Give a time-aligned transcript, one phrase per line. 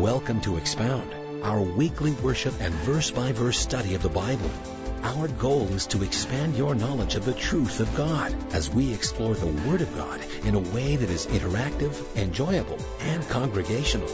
[0.00, 1.12] Welcome to Expound,
[1.44, 4.50] our weekly worship and verse by verse study of the Bible.
[5.02, 9.34] Our goal is to expand your knowledge of the truth of God as we explore
[9.34, 14.08] the Word of God in a way that is interactive, enjoyable, and congregational.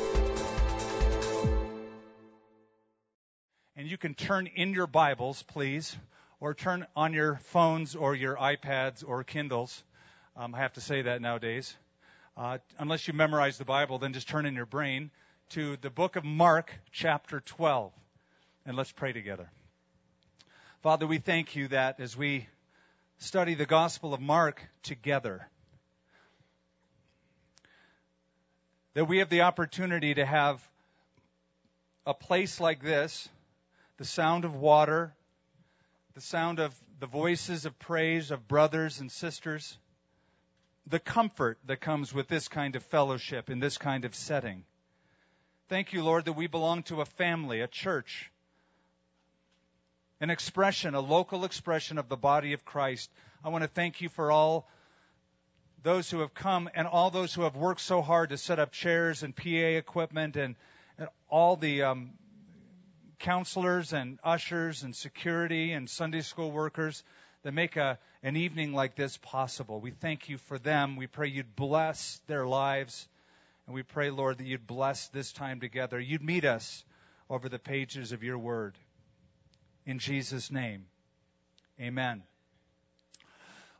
[3.76, 5.96] And you can turn in your Bibles, please,
[6.40, 9.84] or turn on your phones or your iPads or Kindles.
[10.36, 11.76] Um, I have to say that nowadays.
[12.36, 15.12] Uh, unless you memorize the Bible, then just turn in your brain
[15.50, 17.92] to the book of Mark, chapter 12.
[18.64, 19.48] And let's pray together.
[20.82, 22.48] Father, we thank you that as we
[23.18, 25.48] study the Gospel of Mark together,
[28.94, 30.60] that we have the opportunity to have
[32.06, 33.28] a place like this,
[33.98, 35.14] the sound of water,
[36.14, 39.78] the sound of the voices of praise of brothers and sisters,
[40.86, 44.64] the comfort that comes with this kind of fellowship in this kind of setting.
[45.68, 48.30] Thank you, Lord, that we belong to a family, a church,
[50.20, 53.10] an expression, a local expression of the body of Christ.
[53.42, 54.68] I want to thank you for all
[55.82, 58.70] those who have come and all those who have worked so hard to set up
[58.70, 60.54] chairs and PA equipment and,
[60.98, 62.10] and all the um,
[63.18, 67.02] counselors and ushers and security and Sunday school workers
[67.42, 69.80] that make a, an evening like this possible.
[69.80, 70.94] We thank you for them.
[70.94, 73.08] We pray you'd bless their lives.
[73.66, 75.98] And we pray, Lord, that you'd bless this time together.
[75.98, 76.84] You'd meet us
[77.28, 78.76] over the pages of your word.
[79.84, 80.86] In Jesus' name,
[81.80, 82.22] amen.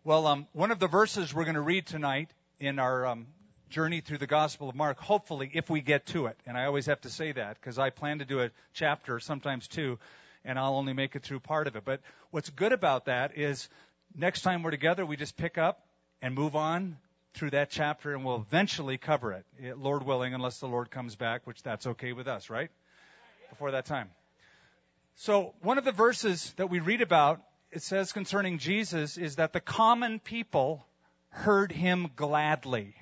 [0.03, 3.27] Well, um, one of the verses we're going to read tonight in our um,
[3.71, 6.87] journey through the Gospel of Mark, hopefully, if we get to it, and I always
[6.87, 9.99] have to say that because I plan to do a chapter, sometimes two,
[10.45, 11.85] and I'll only make it through part of it.
[11.85, 13.69] But what's good about that is
[14.15, 15.85] next time we're together, we just pick up
[16.23, 16.97] and move on
[17.37, 21.17] through that chapter, and we'll eventually cover it, eh, Lord willing, unless the Lord comes
[21.17, 22.71] back, which that's okay with us, right?
[23.51, 24.09] Before that time.
[25.17, 29.53] So one of the verses that we read about, it says concerning Jesus, is that
[29.53, 30.87] the common people
[31.29, 32.95] heard him gladly.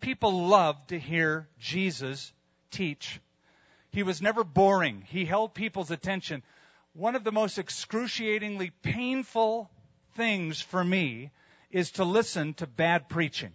[0.00, 2.32] People loved to hear Jesus
[2.70, 3.20] teach.
[3.90, 5.04] He was never boring.
[5.06, 6.42] He held people's attention.
[6.94, 9.70] One of the most excruciatingly painful
[10.14, 11.30] things for me
[11.70, 13.52] is to listen to bad preaching.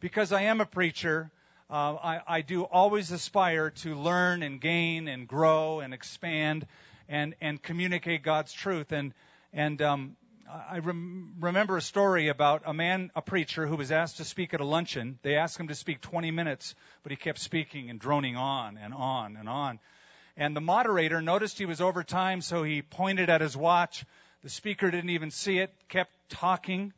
[0.00, 1.30] Because I am a preacher,
[1.70, 6.66] uh, I, I do always aspire to learn and gain and grow and expand
[7.08, 8.92] and, and communicate God's truth.
[8.92, 9.12] And,
[9.52, 10.16] and um,
[10.48, 14.54] I rem- remember a story about a man, a preacher, who was asked to speak
[14.54, 15.18] at a luncheon.
[15.22, 18.94] They asked him to speak 20 minutes, but he kept speaking and droning on and
[18.94, 19.78] on and on.
[20.36, 24.04] And the moderator noticed he was over time, so he pointed at his watch.
[24.44, 26.92] The speaker didn't even see it, kept talking.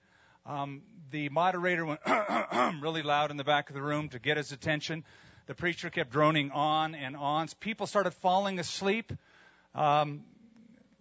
[0.44, 2.00] Um, the moderator went
[2.82, 5.04] really loud in the back of the room to get his attention.
[5.46, 7.48] The preacher kept droning on and on.
[7.58, 9.10] People started falling asleep,
[9.74, 10.22] um,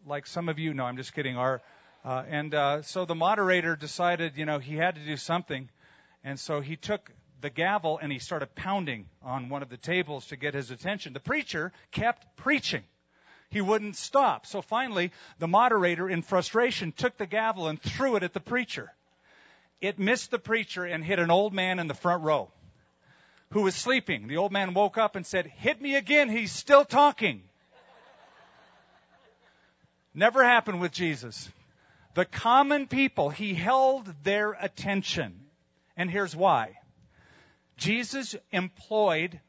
[0.05, 0.73] like some of you.
[0.73, 1.35] No, I'm just kidding.
[1.35, 1.61] Our
[2.05, 5.69] uh, and uh, so the moderator decided, you know, he had to do something,
[6.23, 7.11] and so he took
[7.41, 11.11] the gavel and he started pounding on one of the tables to get his attention.
[11.11, 12.83] The preacher kept preaching.
[13.49, 14.45] He wouldn't stop.
[14.45, 18.91] So finally, the moderator, in frustration, took the gavel and threw it at the preacher
[19.81, 22.49] it missed the preacher and hit an old man in the front row
[23.51, 24.27] who was sleeping.
[24.27, 26.29] The old man woke up and said, Hit me again.
[26.29, 27.41] He's still talking.
[30.13, 31.49] Never happened with Jesus.
[32.15, 35.39] The common people, he held their attention.
[35.95, 36.77] And here's why.
[37.77, 39.39] Jesus employed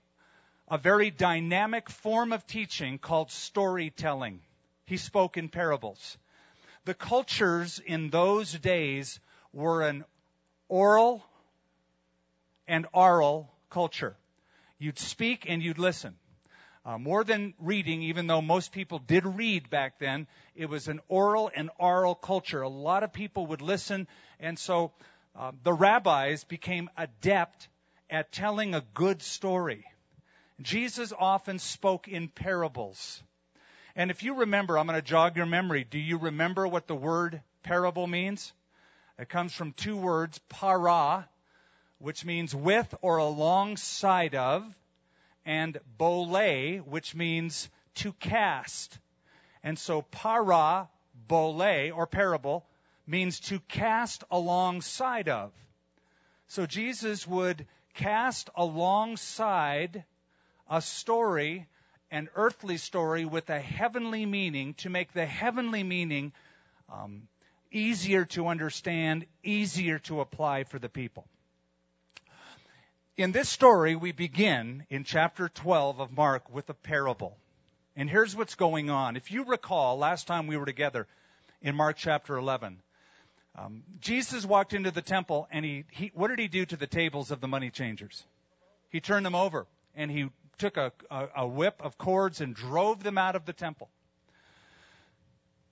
[0.71, 4.41] a very dynamic form of teaching called storytelling.
[4.87, 6.17] He spoke in parables.
[6.85, 9.19] The cultures in those days
[9.53, 10.05] were an
[10.69, 11.25] oral
[12.69, 14.17] and oral culture.
[14.79, 16.15] You'd speak and you'd listen.
[16.87, 21.01] Uh, more than reading, even though most people did read back then, it was an
[21.09, 22.63] oral and oral culture.
[22.63, 24.09] A lot of people would listen,
[24.39, 24.93] and so
[25.37, 27.69] uh, the rabbis became adept
[28.09, 29.85] at telling a good story.
[30.63, 33.23] Jesus often spoke in parables.
[33.97, 35.85] And if you remember, I'm going to jog your memory.
[35.85, 38.53] Do you remember what the word parable means?
[39.19, 41.29] It comes from two words, para,
[41.99, 44.65] which means with or alongside of,
[45.45, 48.99] and bole, which means to cast.
[49.63, 50.89] And so para,
[51.29, 52.67] bole, or parable,
[53.07, 55.53] means to cast alongside of.
[56.49, 60.05] So Jesus would cast alongside
[60.71, 61.67] a story,
[62.11, 66.33] an earthly story with a heavenly meaning, to make the heavenly meaning
[66.91, 67.23] um,
[67.73, 71.27] easier to understand, easier to apply for the people.
[73.17, 77.37] In this story, we begin in chapter 12 of Mark with a parable.
[77.97, 79.17] And here's what's going on.
[79.17, 81.07] If you recall, last time we were together
[81.61, 82.79] in Mark chapter 11,
[83.59, 86.87] um, Jesus walked into the temple and he, he, what did he do to the
[86.87, 88.25] tables of the money changers?
[88.89, 90.31] He turned them over and he
[90.61, 93.89] took a, a, a whip of cords and drove them out of the temple.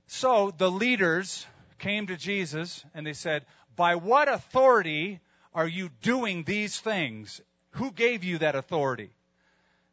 [0.08, 1.46] So the leaders
[1.78, 3.44] came to Jesus and they said,
[3.76, 5.20] By what authority
[5.54, 7.40] are you doing these things?
[7.72, 9.10] Who gave you that authority?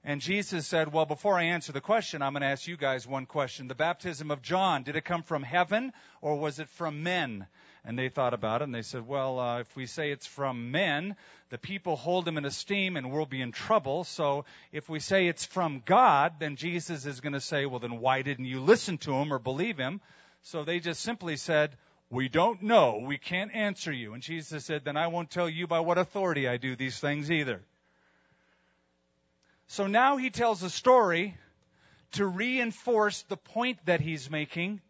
[0.03, 3.05] And Jesus said, Well, before I answer the question, I'm going to ask you guys
[3.05, 3.67] one question.
[3.67, 7.47] The baptism of John, did it come from heaven or was it from men?
[7.87, 10.71] And they thought about it and they said, Well, uh, if we say it's from
[10.71, 11.15] men,
[11.49, 14.03] the people hold him in esteem and we'll be in trouble.
[14.03, 17.99] So if we say it's from God, then Jesus is going to say, Well, then
[17.99, 20.01] why didn't you listen to him or believe him?
[20.41, 21.77] So they just simply said,
[22.09, 23.03] We don't know.
[23.05, 24.13] We can't answer you.
[24.13, 27.29] And Jesus said, Then I won't tell you by what authority I do these things
[27.29, 27.61] either.
[29.67, 31.35] So now he tells a story
[32.13, 34.81] to reinforce the point that he's making.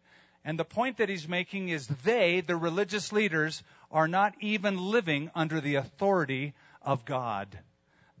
[0.46, 5.28] And the point that he's making is they, the religious leaders, are not even living
[5.34, 7.58] under the authority of God.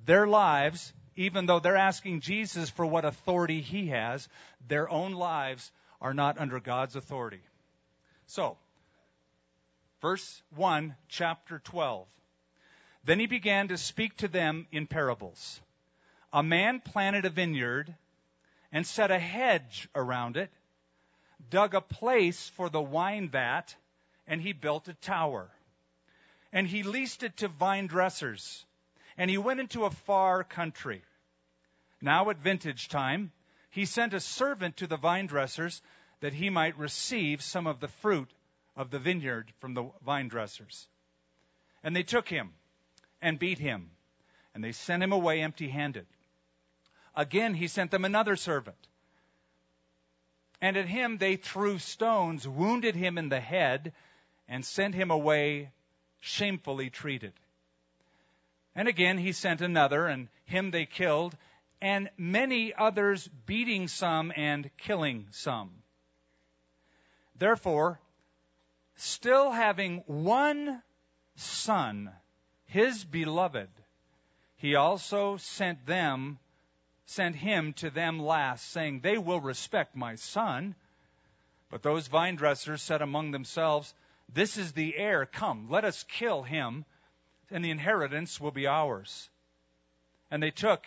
[0.06, 4.28] Their lives, even though they're asking Jesus for what authority he has,
[4.66, 5.70] their own lives
[6.00, 7.42] are not under God's authority.
[8.26, 8.58] So,
[10.02, 12.08] verse 1, chapter 12.
[13.04, 15.60] Then he began to speak to them in parables
[16.32, 17.94] a man planted a vineyard
[18.72, 20.50] and set a hedge around it,
[21.50, 23.74] dug a place for the wine vat,
[24.26, 25.50] and he built a tower.
[26.52, 28.64] And he leased it to vine dressers,
[29.16, 31.02] and he went into a far country.
[32.00, 33.32] Now at vintage time,
[33.70, 35.82] he sent a servant to the vine dressers
[36.20, 38.30] that he might receive some of the fruit
[38.74, 40.88] of the vineyard from the vine dressers.
[41.82, 42.54] And they took him
[43.20, 43.90] and beat him,
[44.54, 46.06] and they sent him away empty handed.
[47.14, 48.76] Again, he sent them another servant.
[50.60, 53.92] And at him they threw stones, wounded him in the head,
[54.48, 55.70] and sent him away
[56.20, 57.32] shamefully treated.
[58.74, 61.36] And again he sent another, and him they killed,
[61.80, 65.70] and many others beating some and killing some.
[67.38, 68.00] Therefore,
[68.96, 70.82] still having one
[71.36, 72.10] son,
[72.66, 73.68] his beloved,
[74.56, 76.38] he also sent them
[77.06, 80.74] sent him to them last, saying, They will respect my son.
[81.70, 83.92] But those vine dressers said among themselves,
[84.32, 85.24] This is the heir.
[85.24, 86.84] Come, let us kill him,
[87.50, 89.30] and the inheritance will be ours.
[90.30, 90.84] And they took,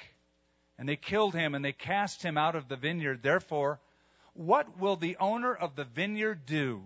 [0.77, 3.24] and they killed him, and they cast him out of the vineyard.
[3.24, 3.80] Therefore,
[4.33, 6.83] what will the owner of the vineyard do?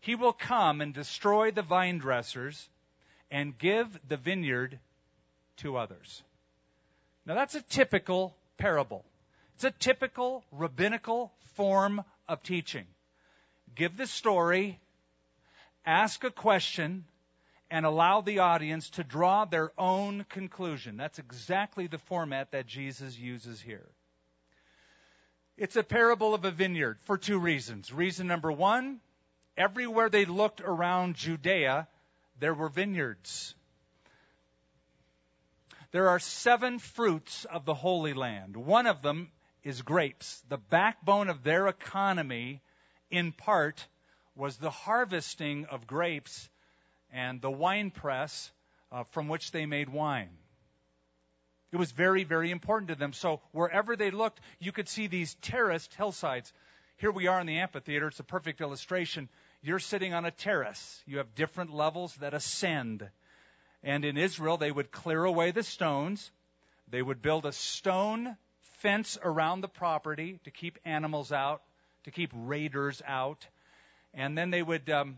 [0.00, 2.68] He will come and destroy the vine dressers
[3.30, 4.78] and give the vineyard
[5.58, 6.22] to others.
[7.24, 9.04] Now that's a typical parable.
[9.54, 12.86] It's a typical rabbinical form of teaching.
[13.74, 14.80] Give the story,
[15.86, 17.04] ask a question,
[17.70, 20.96] and allow the audience to draw their own conclusion.
[20.96, 23.88] That's exactly the format that Jesus uses here.
[25.56, 27.92] It's a parable of a vineyard for two reasons.
[27.92, 29.00] Reason number one,
[29.56, 31.86] everywhere they looked around Judea,
[32.40, 33.54] there were vineyards.
[35.92, 38.56] There are seven fruits of the Holy Land.
[38.56, 39.30] One of them
[39.62, 40.42] is grapes.
[40.48, 42.62] The backbone of their economy,
[43.10, 43.86] in part,
[44.34, 46.48] was the harvesting of grapes
[47.12, 48.50] and the wine press
[48.90, 50.30] uh, from which they made wine.
[51.72, 53.12] It was very, very important to them.
[53.12, 56.52] So wherever they looked, you could see these terraced hillsides.
[56.96, 58.08] Here we are in the amphitheater.
[58.08, 59.28] It's a perfect illustration.
[59.60, 61.02] You're sitting on a terrace.
[61.06, 63.08] You have different levels that ascend.
[63.82, 66.30] And in Israel, they would clear away the stones.
[66.88, 68.36] They would build a stone
[68.78, 71.62] fence around the property to keep animals out,
[72.04, 73.46] to keep raiders out.
[74.14, 75.16] And then they would, um,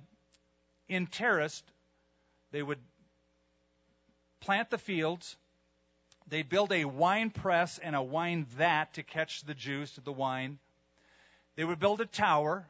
[0.88, 1.64] in terraced,
[2.52, 2.78] they would
[4.40, 5.36] plant the fields.
[6.28, 10.12] They'd build a wine press and a wine vat to catch the juice of the
[10.12, 10.58] wine.
[11.56, 12.66] They would build a tower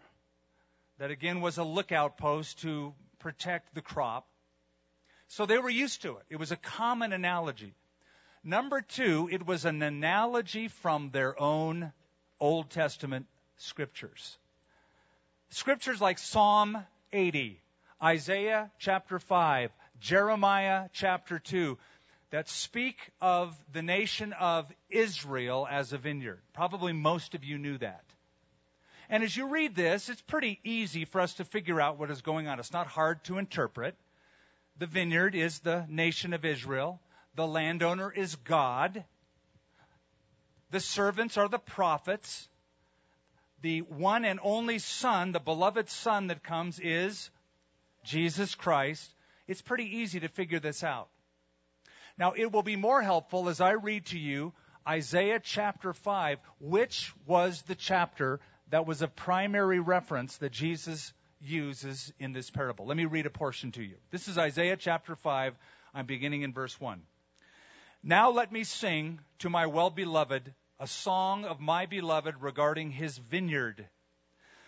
[0.98, 4.26] that again was a lookout post to protect the crop.
[5.34, 6.22] So they were used to it.
[6.30, 7.74] It was a common analogy.
[8.44, 11.92] Number two, it was an analogy from their own
[12.38, 13.26] Old Testament
[13.56, 14.38] scriptures.
[15.48, 16.78] Scriptures like Psalm
[17.12, 17.60] 80,
[18.00, 21.78] Isaiah chapter 5, Jeremiah chapter 2,
[22.30, 26.42] that speak of the nation of Israel as a vineyard.
[26.52, 28.04] Probably most of you knew that.
[29.10, 32.22] And as you read this, it's pretty easy for us to figure out what is
[32.22, 32.60] going on.
[32.60, 33.96] It's not hard to interpret.
[34.78, 37.00] The vineyard is the nation of Israel.
[37.36, 39.04] the landowner is God.
[40.70, 42.48] The servants are the prophets.
[43.62, 47.30] The one and only Son, the beloved Son that comes, is
[48.04, 49.12] Jesus Christ.
[49.46, 51.08] It's pretty easy to figure this out.
[52.18, 54.52] Now, it will be more helpful as I read to you
[54.86, 58.40] Isaiah chapter 5, which was the chapter
[58.70, 61.12] that was a primary reference that Jesus
[61.44, 62.86] uses in this parable.
[62.86, 63.96] Let me read a portion to you.
[64.10, 65.54] This is Isaiah chapter 5.
[65.94, 67.02] I'm beginning in verse 1.
[68.02, 73.16] Now let me sing to my well beloved a song of my beloved regarding his
[73.16, 73.86] vineyard.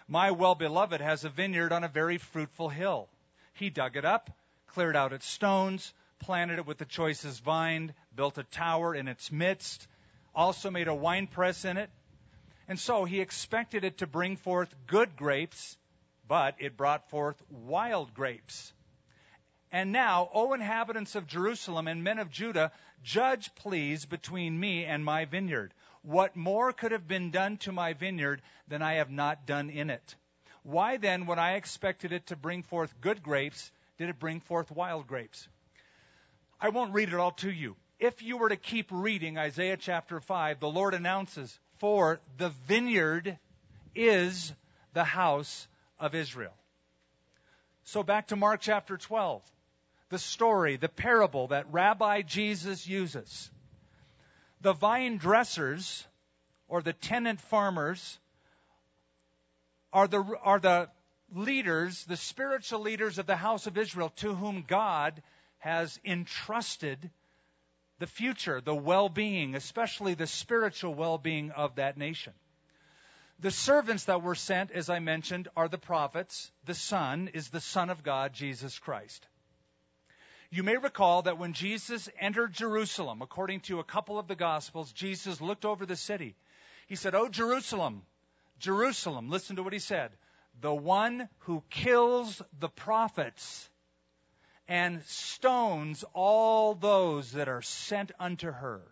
[0.08, 3.08] My well beloved has a vineyard on a very fruitful hill.
[3.54, 4.30] He dug it up,
[4.68, 9.32] cleared out its stones, planted it with the choicest vine, built a tower in its
[9.32, 9.86] midst,
[10.34, 11.90] also made a winepress in it.
[12.68, 15.76] And so he expected it to bring forth good grapes,
[16.28, 18.72] but it brought forth wild grapes.
[19.72, 25.04] And now, O inhabitants of Jerusalem and men of Judah, judge please between me and
[25.04, 25.74] my vineyard.
[26.02, 29.90] What more could have been done to my vineyard than I have not done in
[29.90, 30.14] it?
[30.62, 34.70] Why then, when I expected it to bring forth good grapes, did it bring forth
[34.70, 35.48] wild grapes?
[36.60, 37.76] I won't read it all to you.
[37.98, 43.38] If you were to keep reading Isaiah chapter 5, the Lord announces, For the vineyard
[43.94, 44.52] is
[44.92, 45.68] the house
[45.98, 46.54] of Israel.
[47.84, 49.42] So back to Mark chapter 12,
[50.08, 53.50] the story, the parable that Rabbi Jesus uses.
[54.60, 56.06] The vine dressers,
[56.68, 58.18] or the tenant farmers,
[59.92, 60.88] are the, are the
[61.32, 65.22] leaders, the spiritual leaders of the house of Israel to whom God
[65.58, 67.10] has entrusted
[67.98, 72.32] the future, the well being, especially the spiritual well being of that nation.
[73.38, 76.50] The servants that were sent, as I mentioned, are the prophets.
[76.64, 79.26] The Son is the Son of God, Jesus Christ.
[80.50, 84.92] You may recall that when Jesus entered Jerusalem, according to a couple of the Gospels,
[84.92, 86.34] Jesus looked over the city.
[86.86, 88.02] He said, Oh, Jerusalem,
[88.58, 90.12] Jerusalem, listen to what he said.
[90.60, 93.68] The one who kills the prophets
[94.68, 98.82] and stones all those that are sent unto her.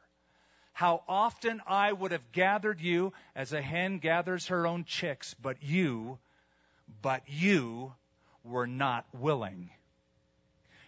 [0.75, 5.63] How often I would have gathered you as a hen gathers her own chicks, but
[5.63, 6.19] you,
[7.01, 7.95] but you
[8.43, 9.71] were not willing.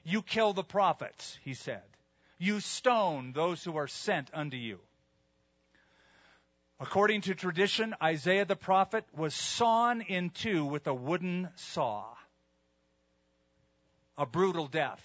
[0.05, 1.85] You kill the prophets, he said.
[2.37, 4.81] You stone those who are sent unto you.
[6.79, 12.05] According to tradition, Isaiah the prophet was sawn in two with a wooden saw
[14.19, 15.01] a brutal death.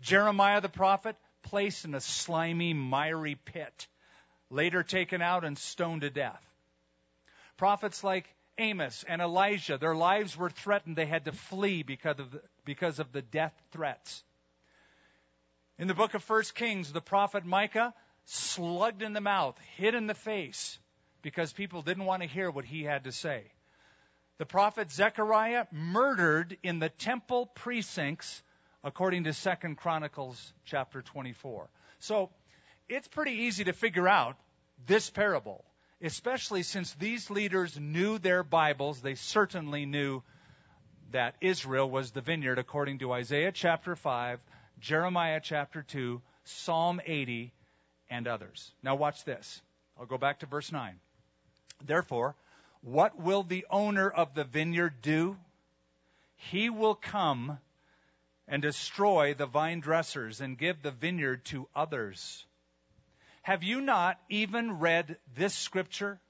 [0.00, 1.16] Jeremiah the prophet
[1.46, 3.86] placed in a slimy, miry pit,
[4.50, 6.42] later taken out and stoned to death.
[7.56, 8.26] Prophets like
[8.58, 10.96] Amos and Elijah, their lives were threatened.
[10.96, 14.22] They had to flee because of the, because of the death threats.
[15.78, 20.06] In the book of 1 Kings, the prophet Micah slugged in the mouth, hit in
[20.06, 20.78] the face,
[21.22, 23.44] because people didn't want to hear what he had to say.
[24.38, 28.42] The prophet Zechariah murdered in the temple precincts
[28.86, 31.68] according to 2nd Chronicles chapter 24.
[31.98, 32.30] So,
[32.88, 34.36] it's pretty easy to figure out
[34.86, 35.64] this parable,
[36.00, 39.00] especially since these leaders knew their Bibles.
[39.00, 40.22] They certainly knew
[41.10, 44.38] that Israel was the vineyard according to Isaiah chapter 5,
[44.78, 47.52] Jeremiah chapter 2, Psalm 80,
[48.08, 48.70] and others.
[48.84, 49.62] Now watch this.
[49.98, 50.94] I'll go back to verse 9.
[51.84, 52.36] Therefore,
[52.82, 55.36] what will the owner of the vineyard do?
[56.36, 57.58] He will come
[58.48, 62.44] and destroy the vine dressers and give the vineyard to others.
[63.42, 66.20] Have you not even read this scripture?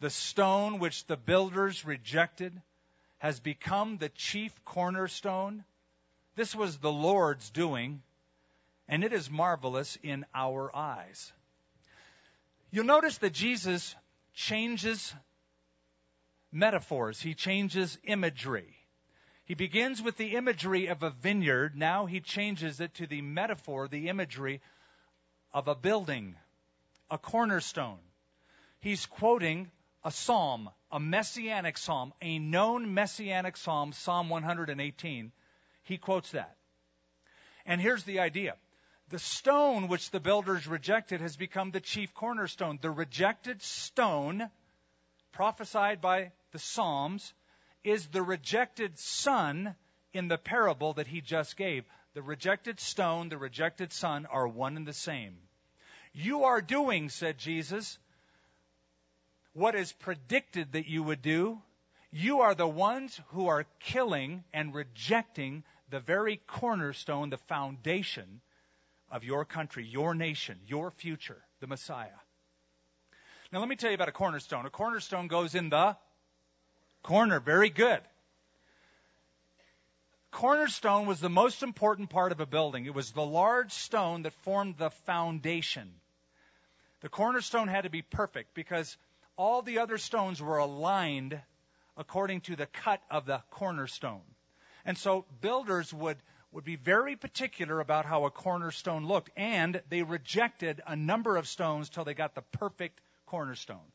[0.00, 2.60] The stone which the builders rejected
[3.18, 5.64] has become the chief cornerstone.
[6.34, 8.02] This was the Lord's doing,
[8.88, 11.32] and it is marvelous in our eyes.
[12.72, 13.94] You'll notice that Jesus
[14.34, 15.14] changes
[16.50, 18.76] metaphors, he changes imagery.
[19.52, 21.76] He begins with the imagery of a vineyard.
[21.76, 24.62] Now he changes it to the metaphor, the imagery
[25.52, 26.36] of a building,
[27.10, 27.98] a cornerstone.
[28.80, 29.70] He's quoting
[30.02, 35.32] a psalm, a messianic psalm, a known messianic psalm, Psalm 118.
[35.82, 36.56] He quotes that.
[37.66, 38.56] And here's the idea.
[39.10, 42.78] The stone which the builders rejected has become the chief cornerstone.
[42.80, 44.48] The rejected stone,
[45.30, 47.34] prophesied by the Psalms,
[47.84, 49.74] is the rejected son
[50.12, 51.84] in the parable that he just gave.
[52.14, 55.36] The rejected stone, the rejected son are one and the same.
[56.12, 57.98] You are doing, said Jesus,
[59.54, 61.60] what is predicted that you would do.
[62.10, 68.42] You are the ones who are killing and rejecting the very cornerstone, the foundation
[69.10, 72.08] of your country, your nation, your future, the Messiah.
[73.50, 74.64] Now, let me tell you about a cornerstone.
[74.64, 75.96] A cornerstone goes in the
[77.02, 77.40] corner.
[77.40, 78.00] Very good.
[80.30, 82.86] Cornerstone was the most important part of a building.
[82.86, 85.92] It was the large stone that formed the foundation.
[87.02, 88.96] The cornerstone had to be perfect because
[89.36, 91.38] all the other stones were aligned
[91.96, 94.22] according to the cut of the cornerstone.
[94.84, 96.16] And so builders would,
[96.50, 101.46] would be very particular about how a cornerstone looked, and they rejected a number of
[101.46, 103.92] stones till they got the perfect cornerstone.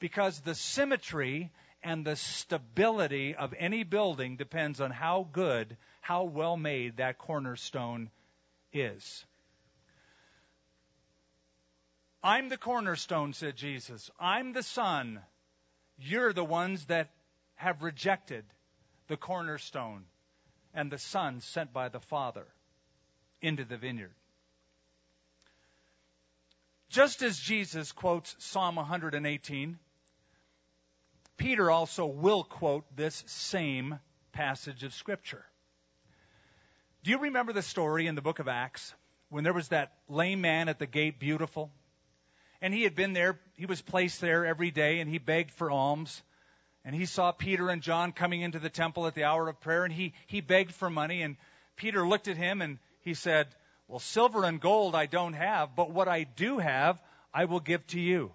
[0.00, 1.50] Because the symmetry
[1.82, 8.10] and the stability of any building depends on how good, how well made that cornerstone
[8.72, 9.24] is.
[12.22, 14.10] I'm the cornerstone, said Jesus.
[14.18, 15.20] I'm the son.
[15.98, 17.10] You're the ones that
[17.54, 18.44] have rejected
[19.06, 20.04] the cornerstone
[20.74, 22.46] and the son sent by the Father
[23.40, 24.14] into the vineyard.
[26.90, 29.78] Just as Jesus quotes Psalm 118,
[31.38, 33.98] Peter also will quote this same
[34.32, 35.44] passage of Scripture.
[37.04, 38.92] Do you remember the story in the book of Acts
[39.30, 41.70] when there was that lame man at the gate, beautiful?
[42.60, 45.70] And he had been there, he was placed there every day, and he begged for
[45.70, 46.22] alms.
[46.84, 49.84] And he saw Peter and John coming into the temple at the hour of prayer,
[49.84, 51.22] and he, he begged for money.
[51.22, 51.36] And
[51.76, 53.46] Peter looked at him and he said,
[53.86, 57.00] Well, silver and gold I don't have, but what I do have,
[57.32, 58.32] I will give to you.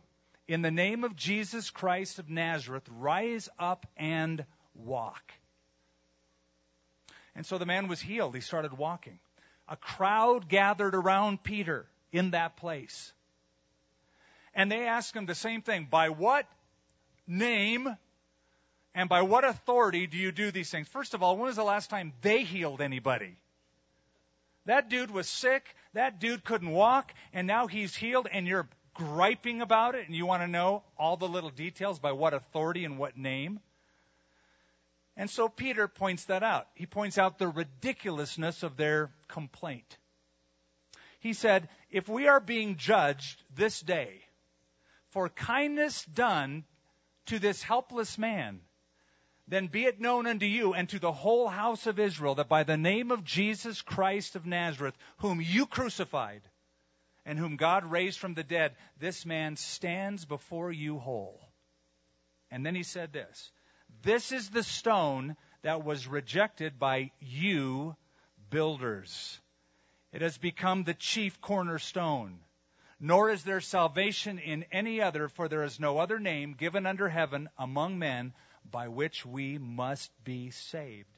[0.48, 4.46] In the name of Jesus Christ of Nazareth, rise up and
[4.76, 5.32] walk.
[7.36, 8.36] And so the man was healed.
[8.36, 9.20] He started walking.
[9.68, 13.14] A crowd gathered around Peter in that place.
[14.54, 16.46] And they asked him the same thing By what
[17.26, 17.88] name
[18.94, 20.88] and by what authority do you do these things?
[20.88, 23.38] First of all, when was the last time they healed anybody?
[24.66, 25.76] That dude was sick.
[25.94, 27.14] That dude couldn't walk.
[27.34, 31.18] And now he's healed, and you're griping about it, and you want to know all
[31.18, 33.60] the little details by what authority and what name.
[35.16, 36.68] And so Peter points that out.
[36.74, 39.98] He points out the ridiculousness of their complaint.
[41.20, 44.22] He said, If we are being judged this day
[45.10, 46.66] for kindness done
[47.28, 48.60] to this helpless man,
[49.48, 52.64] then be it known unto you and to the whole house of Israel that by
[52.64, 56.42] the name of Jesus Christ of Nazareth, whom you crucified
[57.26, 61.40] and whom God raised from the dead, this man stands before you whole.
[62.52, 63.52] And then he said this
[64.02, 67.96] This is the stone that was rejected by you
[68.50, 69.40] builders.
[70.12, 72.40] It has become the chief cornerstone
[73.06, 77.10] nor is there salvation in any other, for there is no other name given under
[77.10, 78.34] heaven among men
[78.64, 81.13] by which we must be saved.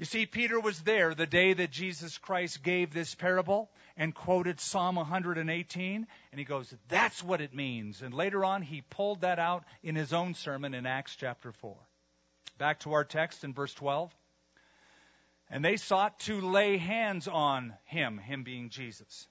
[0.00, 4.58] You see, Peter was there the day that Jesus Christ gave this parable and quoted
[4.58, 8.00] Psalm 118, and he goes, That's what it means.
[8.00, 11.76] And later on, he pulled that out in his own sermon in Acts chapter 4.
[12.56, 14.10] Back to our text in verse 12.
[15.50, 19.28] And they sought to lay hands on him, him being Jesus.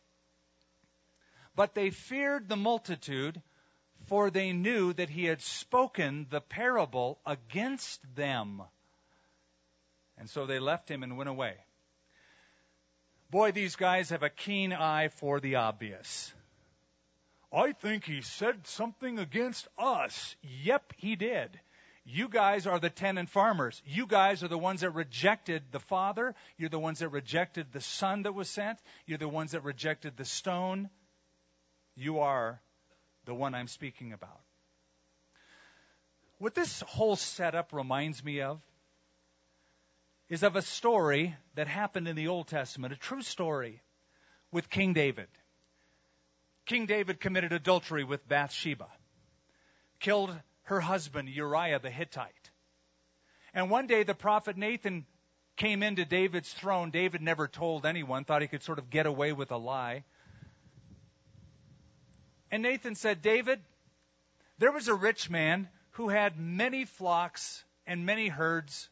[1.55, 3.41] But they feared the multitude,
[4.05, 8.61] for they knew that he had spoken the parable against them.
[10.19, 11.55] And so they left him and went away.
[13.31, 16.33] Boy, these guys have a keen eye for the obvious.
[17.53, 20.35] I think he said something against us.
[20.63, 21.59] Yep, he did.
[22.05, 23.81] You guys are the tenant farmers.
[23.85, 26.33] You guys are the ones that rejected the Father.
[26.57, 28.79] You're the ones that rejected the Son that was sent.
[29.05, 30.89] You're the ones that rejected the stone.
[31.95, 32.61] You are
[33.25, 34.41] the one I'm speaking about.
[36.39, 38.59] What this whole setup reminds me of
[40.29, 43.81] is of a story that happened in the Old Testament, a true story
[44.51, 45.27] with King David.
[46.65, 48.87] King David committed adultery with Bathsheba,
[49.99, 52.51] killed her husband Uriah the Hittite.
[53.53, 55.07] And one day the prophet Nathan
[55.57, 56.91] came into David's throne.
[56.91, 60.03] David never told anyone, thought he could sort of get away with a lie.
[62.51, 63.59] And Nathan said, David,
[64.59, 68.89] there was a rich man who had many flocks and many herds.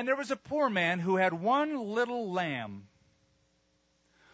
[0.00, 2.88] And there was a poor man who had one little lamb.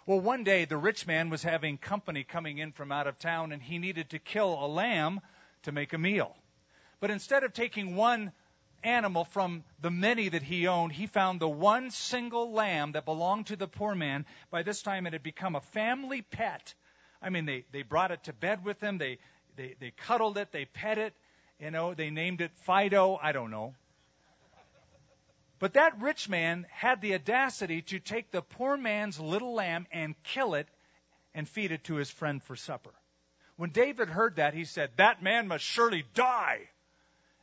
[0.06, 3.50] Well, one day the rich man was having company coming in from out of town
[3.50, 5.20] and he needed to kill a lamb
[5.64, 6.36] to make a meal.
[7.00, 8.30] But instead of taking one
[8.84, 13.48] animal from the many that he owned, he found the one single lamb that belonged
[13.48, 14.24] to the poor man.
[14.52, 16.74] By this time, it had become a family pet.
[17.20, 19.18] I mean, they, they brought it to bed with them, they,
[19.56, 21.12] they, they cuddled it, they pet it,
[21.58, 23.74] you know, they named it Fido, I don't know.
[25.58, 30.14] But that rich man had the audacity to take the poor man's little lamb and
[30.22, 30.68] kill it
[31.34, 32.92] and feed it to his friend for supper.
[33.56, 36.68] When David heard that, he said, That man must surely die.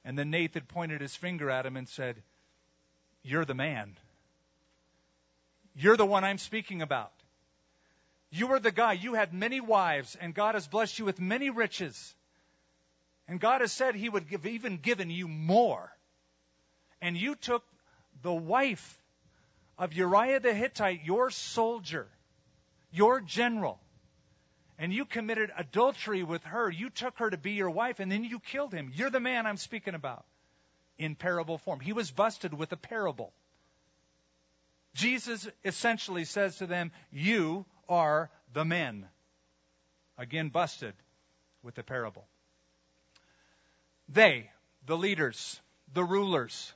[0.06, 2.21] And then Nathan pointed his finger at him and said,
[3.23, 3.97] You're the man.
[5.76, 7.12] You're the one I'm speaking about.
[8.30, 8.93] You were the guy.
[8.93, 12.15] You had many wives, and God has blessed you with many riches.
[13.28, 15.91] And God has said He would have even given you more.
[17.02, 17.63] And you took
[18.24, 19.00] the wife
[19.78, 22.08] of Uriah the Hittite, your soldier,
[22.92, 23.80] your general,
[24.80, 26.70] and you committed adultery with her.
[26.70, 28.92] You took her to be your wife, and then you killed him.
[28.94, 30.26] You're the man I'm speaking about
[30.98, 31.80] in parable form.
[31.80, 33.34] He was busted with a parable.
[34.96, 39.08] Jesus essentially says to them, You are the men.
[40.18, 40.94] Again, busted
[41.64, 42.26] with the parable.
[44.10, 44.50] They,
[44.86, 45.60] the leaders,
[45.94, 46.74] the rulers,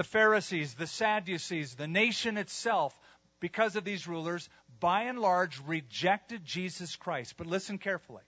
[0.00, 2.98] the Pharisees, the Sadducees, the nation itself,
[3.38, 4.48] because of these rulers,
[4.80, 7.34] by and large rejected Jesus Christ.
[7.36, 8.22] But listen carefully.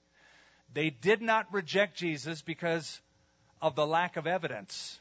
[0.74, 3.00] They did not reject Jesus because
[3.62, 5.00] of the lack of evidence.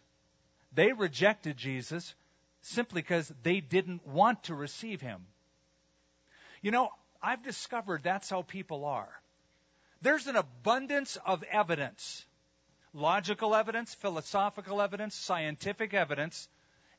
[0.72, 2.16] They rejected Jesus
[2.62, 5.26] simply because they didn't want to receive him.
[6.62, 6.88] You know,
[7.22, 9.12] I've discovered that's how people are.
[10.02, 12.26] There's an abundance of evidence
[12.94, 16.50] logical evidence, philosophical evidence, scientific evidence,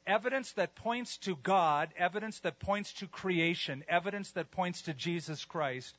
[0.06, 5.44] evidence that points to God, evidence that points to creation, evidence that points to Jesus
[5.44, 5.96] Christ,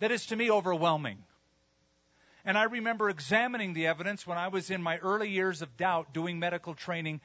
[0.00, 1.18] that is to me overwhelming.
[2.44, 6.12] And I remember examining the evidence when I was in my early years of doubt
[6.12, 7.20] doing medical training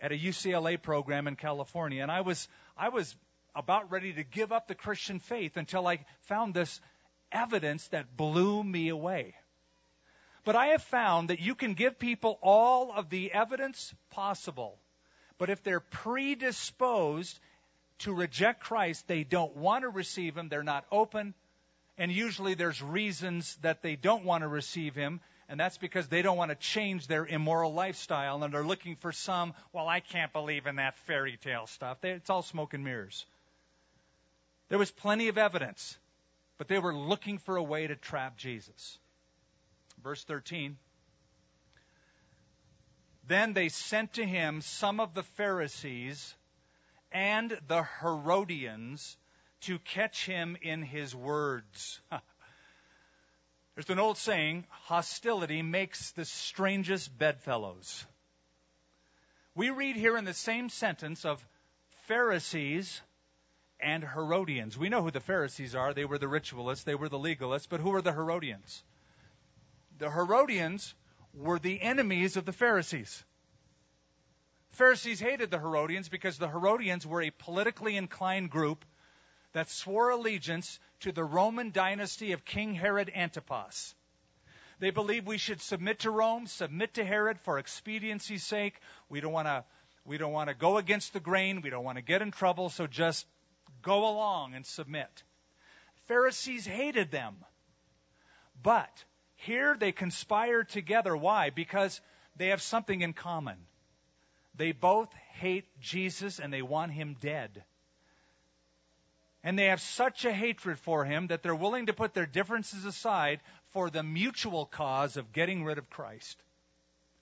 [0.00, 2.02] at a UCLA program in California.
[2.02, 3.14] And I was, I was
[3.54, 6.80] about ready to give up the Christian faith until I found this
[7.30, 9.34] evidence that blew me away.
[10.44, 14.78] But I have found that you can give people all of the evidence possible,
[15.38, 17.38] but if they're predisposed
[18.00, 21.34] to reject Christ, they don't want to receive Him, they're not open,
[21.96, 26.22] and usually there's reasons that they don't want to receive Him, and that's because they
[26.22, 30.32] don't want to change their immoral lifestyle and they're looking for some, well, I can't
[30.32, 32.04] believe in that fairy tale stuff.
[32.04, 33.24] It's all smoke and mirrors.
[34.68, 35.96] There was plenty of evidence,
[36.58, 38.98] but they were looking for a way to trap Jesus.
[40.02, 40.76] Verse 13.
[43.28, 46.34] Then they sent to him some of the Pharisees
[47.12, 49.18] and the Herodians
[49.62, 52.00] to catch him in his words.
[53.74, 58.06] There's an old saying hostility makes the strangest bedfellows.
[59.54, 61.46] We read here in the same sentence of
[62.06, 63.02] Pharisees
[63.78, 64.78] and Herodians.
[64.78, 65.92] We know who the Pharisees are.
[65.92, 68.82] They were the ritualists, they were the legalists, but who were the Herodians?
[69.98, 70.94] The Herodians
[71.38, 73.24] were the enemies of the Pharisees.
[74.70, 78.84] Pharisees hated the Herodians because the Herodians were a politically inclined group
[79.52, 83.94] that swore allegiance to the Roman dynasty of King Herod Antipas.
[84.78, 88.78] They believed we should submit to Rome, submit to Herod for expediency's sake.
[89.08, 89.64] We don't want to
[90.04, 92.70] we don't want to go against the grain, we don't want to get in trouble,
[92.70, 93.26] so just
[93.82, 95.22] go along and submit.
[96.06, 97.36] Pharisees hated them.
[98.62, 99.04] But
[99.38, 101.16] here they conspire together.
[101.16, 101.50] Why?
[101.50, 102.00] Because
[102.36, 103.56] they have something in common.
[104.56, 107.62] They both hate Jesus and they want him dead.
[109.44, 112.84] And they have such a hatred for him that they're willing to put their differences
[112.84, 116.42] aside for the mutual cause of getting rid of Christ.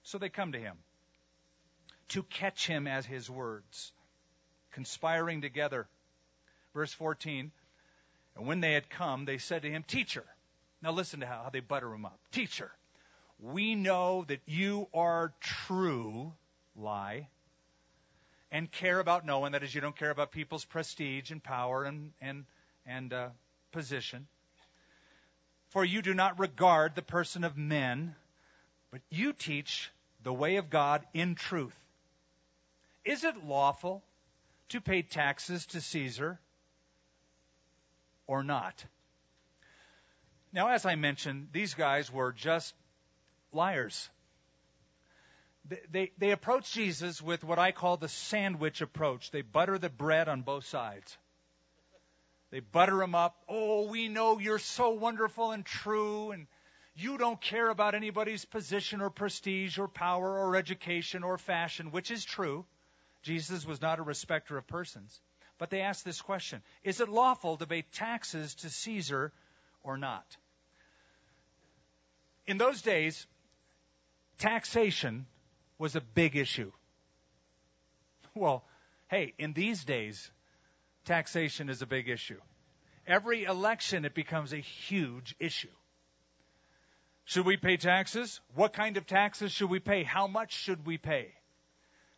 [0.02, 0.78] So they come to him
[2.08, 3.92] to catch him as his words,
[4.72, 5.86] conspiring together.
[6.72, 7.52] Verse 14
[8.36, 10.24] And when they had come, they said to him, Teacher.
[10.86, 12.16] Now listen to how they butter him up.
[12.30, 12.70] Teacher,
[13.40, 16.32] we know that you are true,
[16.76, 17.26] lie,
[18.52, 19.50] and care about no one.
[19.50, 22.44] That is, you don't care about people's prestige and power and and
[22.86, 23.28] and uh,
[23.72, 24.28] position.
[25.70, 28.14] For you do not regard the person of men,
[28.92, 29.90] but you teach
[30.22, 31.74] the way of God in truth.
[33.04, 34.04] Is it lawful
[34.68, 36.38] to pay taxes to Caesar
[38.28, 38.84] or not?
[40.56, 42.74] Now, as I mentioned, these guys were just
[43.52, 44.10] liars
[45.90, 49.30] they, they approach Jesus with what I call the sandwich approach.
[49.30, 51.16] They butter the bread on both sides.
[52.50, 53.36] They butter him up.
[53.48, 56.46] Oh, we know you're so wonderful and true, and
[56.94, 62.10] you don't care about anybody's position or prestige or power or education or fashion, which
[62.10, 62.64] is true.
[63.22, 65.20] Jesus was not a respecter of persons.
[65.58, 69.32] But they ask this question Is it lawful to pay taxes to Caesar
[69.82, 70.36] or not?
[72.46, 73.26] In those days,
[74.38, 75.26] taxation
[75.78, 76.72] was a big issue.
[78.34, 78.66] Well,
[79.08, 80.30] hey, in these days,
[81.06, 82.38] taxation is a big issue.
[83.06, 85.72] Every election, it becomes a huge issue.
[87.24, 88.42] Should we pay taxes?
[88.54, 90.02] What kind of taxes should we pay?
[90.02, 91.32] How much should we pay?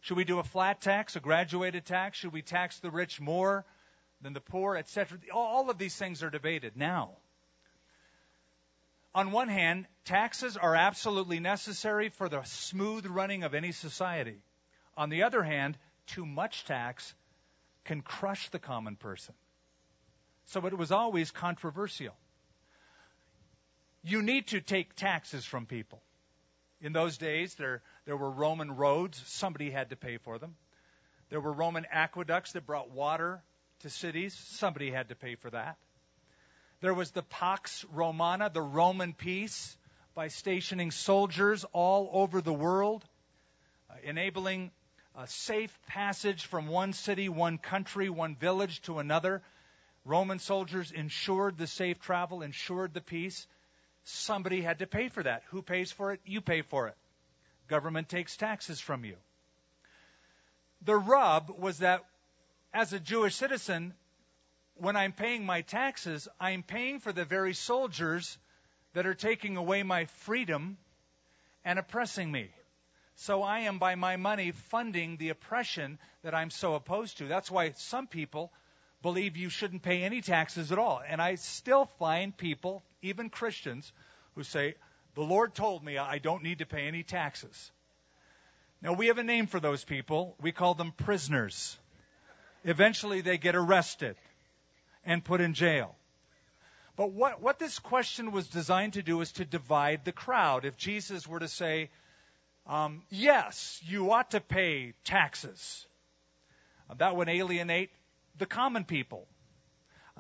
[0.00, 2.18] Should we do a flat tax, a graduated tax?
[2.18, 3.64] Should we tax the rich more
[4.20, 5.18] than the poor, etc.?
[5.32, 7.16] All of these things are debated now.
[9.18, 14.36] On one hand, taxes are absolutely necessary for the smooth running of any society.
[14.96, 15.76] On the other hand,
[16.06, 17.12] too much tax
[17.84, 19.34] can crush the common person.
[20.44, 22.14] So it was always controversial.
[24.04, 26.00] You need to take taxes from people.
[26.80, 29.20] In those days, there, there were Roman roads.
[29.26, 30.54] Somebody had to pay for them.
[31.28, 33.42] There were Roman aqueducts that brought water
[33.80, 34.32] to cities.
[34.50, 35.76] Somebody had to pay for that.
[36.80, 39.76] There was the Pax Romana, the Roman peace,
[40.14, 43.04] by stationing soldiers all over the world,
[43.90, 44.70] uh, enabling
[45.16, 49.42] a safe passage from one city, one country, one village to another.
[50.04, 53.48] Roman soldiers ensured the safe travel, ensured the peace.
[54.04, 55.42] Somebody had to pay for that.
[55.50, 56.20] Who pays for it?
[56.24, 56.96] You pay for it.
[57.66, 59.16] Government takes taxes from you.
[60.82, 62.04] The rub was that
[62.72, 63.94] as a Jewish citizen,
[64.80, 68.38] when I'm paying my taxes, I'm paying for the very soldiers
[68.94, 70.78] that are taking away my freedom
[71.64, 72.50] and oppressing me.
[73.16, 77.26] So I am, by my money, funding the oppression that I'm so opposed to.
[77.26, 78.52] That's why some people
[79.02, 81.02] believe you shouldn't pay any taxes at all.
[81.06, 83.92] And I still find people, even Christians,
[84.34, 84.76] who say,
[85.14, 87.72] The Lord told me I don't need to pay any taxes.
[88.80, 90.36] Now, we have a name for those people.
[90.40, 91.76] We call them prisoners.
[92.62, 94.16] Eventually, they get arrested
[95.08, 95.96] and put in jail.
[96.94, 100.64] But what, what this question was designed to do is to divide the crowd.
[100.64, 101.90] If Jesus were to say,
[102.66, 105.86] um, yes, you ought to pay taxes,
[106.98, 107.90] that would alienate
[108.36, 109.26] the common people.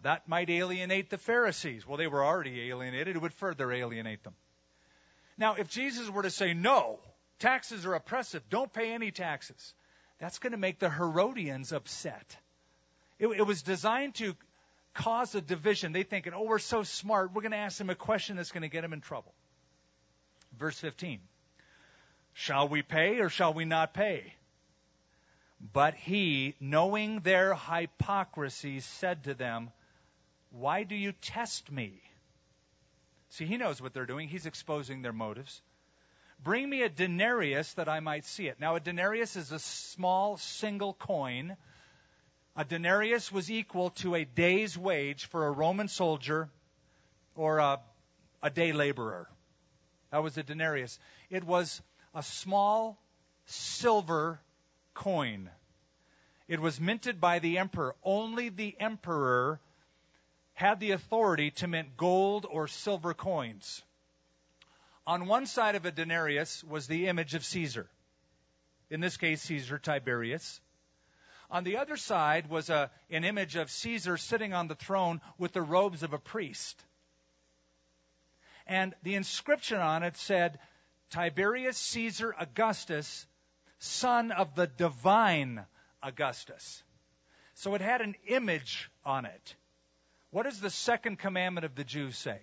[0.02, 1.86] That might alienate the Pharisees.
[1.86, 3.16] Well, they were already alienated.
[3.16, 4.34] It would further alienate them.
[5.36, 7.00] Now, if Jesus were to say, no,
[7.40, 9.74] taxes are oppressive, don't pay any taxes,
[10.18, 12.36] that's going to make the Herodians upset.
[13.18, 14.34] It, it was designed to
[14.98, 15.92] cause a division.
[15.92, 17.32] They thinking, oh, we're so smart.
[17.32, 19.32] We're going to ask them a question that's going to get them in trouble.
[20.58, 21.20] Verse 15.
[22.34, 24.34] Shall we pay or shall we not pay?
[25.72, 29.70] But he, knowing their hypocrisy, said to them,
[30.50, 32.00] Why do you test me?
[33.30, 34.28] See, he knows what they're doing.
[34.28, 35.60] He's exposing their motives.
[36.42, 38.60] Bring me a denarius that I might see it.
[38.60, 41.56] Now, a denarius is a small single coin
[42.58, 46.50] a denarius was equal to a day's wage for a Roman soldier
[47.36, 47.78] or a,
[48.42, 49.28] a day laborer.
[50.10, 50.98] That was a denarius.
[51.30, 51.80] It was
[52.16, 53.00] a small
[53.46, 54.40] silver
[54.92, 55.48] coin.
[56.48, 57.94] It was minted by the emperor.
[58.02, 59.60] Only the emperor
[60.54, 63.84] had the authority to mint gold or silver coins.
[65.06, 67.88] On one side of a denarius was the image of Caesar.
[68.90, 70.60] In this case, Caesar Tiberius.
[71.50, 75.52] On the other side was a, an image of Caesar sitting on the throne with
[75.52, 76.84] the robes of a priest.
[78.66, 80.58] And the inscription on it said,
[81.10, 83.26] Tiberius Caesar Augustus,
[83.78, 85.64] son of the divine
[86.02, 86.82] Augustus.
[87.54, 89.56] So it had an image on it.
[90.30, 92.40] What does the second commandment of the Jews say?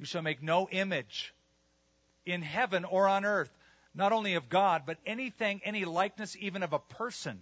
[0.00, 1.32] You shall make no image
[2.26, 3.56] in heaven or on earth,
[3.94, 7.40] not only of God, but anything, any likeness even of a person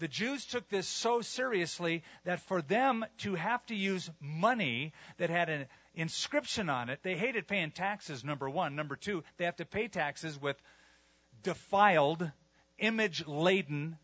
[0.00, 5.30] the Jews took this so seriously that for them to have to use money that
[5.30, 8.74] had an inscription on it, they hated paying taxes, number one.
[8.74, 10.56] Number two, they have to pay taxes with
[11.42, 12.30] defiled,
[12.78, 13.98] image laden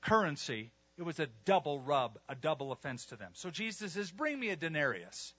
[0.00, 0.72] currency.
[0.96, 3.32] It was a double rub, a double offense to them.
[3.34, 5.34] So Jesus says, Bring me a denarius.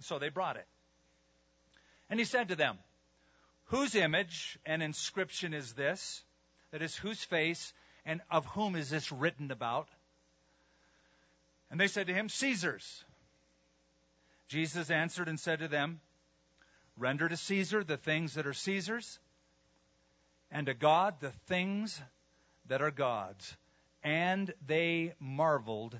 [0.00, 0.66] So they brought it.
[2.08, 2.78] And he said to them,
[3.66, 6.22] Whose image and inscription is this?
[6.70, 7.72] That is, whose face
[8.04, 9.88] and of whom is this written about?
[11.70, 13.04] And they said to him, Caesar's.
[14.48, 16.00] Jesus answered and said to them,
[16.98, 19.18] Render to Caesar the things that are Caesar's,
[20.50, 22.00] and to God the things
[22.68, 23.56] that are God's.
[24.04, 25.96] And they marveled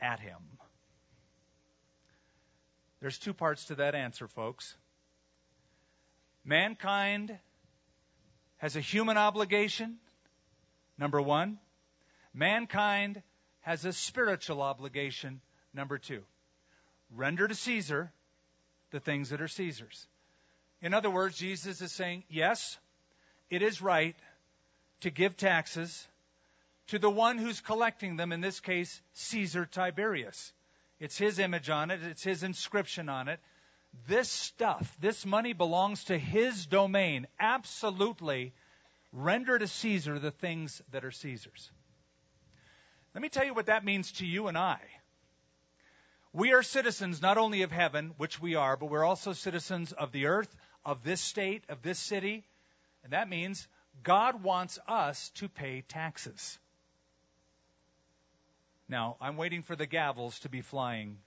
[0.00, 0.40] at him.
[3.00, 4.76] There's two parts to that answer, folks.
[6.44, 7.38] Mankind
[8.56, 9.98] has a human obligation
[10.98, 11.58] Number one,
[12.34, 13.22] mankind
[13.60, 15.40] has a spiritual obligation.
[15.72, 16.22] Number two,
[17.14, 18.12] render to Caesar
[18.90, 20.06] the things that are Caesar's.
[20.80, 22.78] In other words, Jesus is saying, yes,
[23.50, 24.16] it is right
[25.00, 26.06] to give taxes
[26.88, 30.52] to the one who's collecting them, in this case, Caesar Tiberius.
[31.00, 33.40] It's his image on it, it's his inscription on it.
[34.06, 37.26] This stuff, this money belongs to his domain.
[37.38, 38.52] Absolutely
[39.12, 41.70] render to Caesar the things that are Caesar's.
[43.14, 44.78] Let me tell you what that means to you and I.
[46.32, 50.12] We are citizens not only of heaven, which we are, but we're also citizens of
[50.12, 52.44] the earth, of this state, of this city.
[53.02, 53.66] And that means
[54.02, 56.58] God wants us to pay taxes.
[58.88, 61.18] Now, I'm waiting for the gavels to be flying.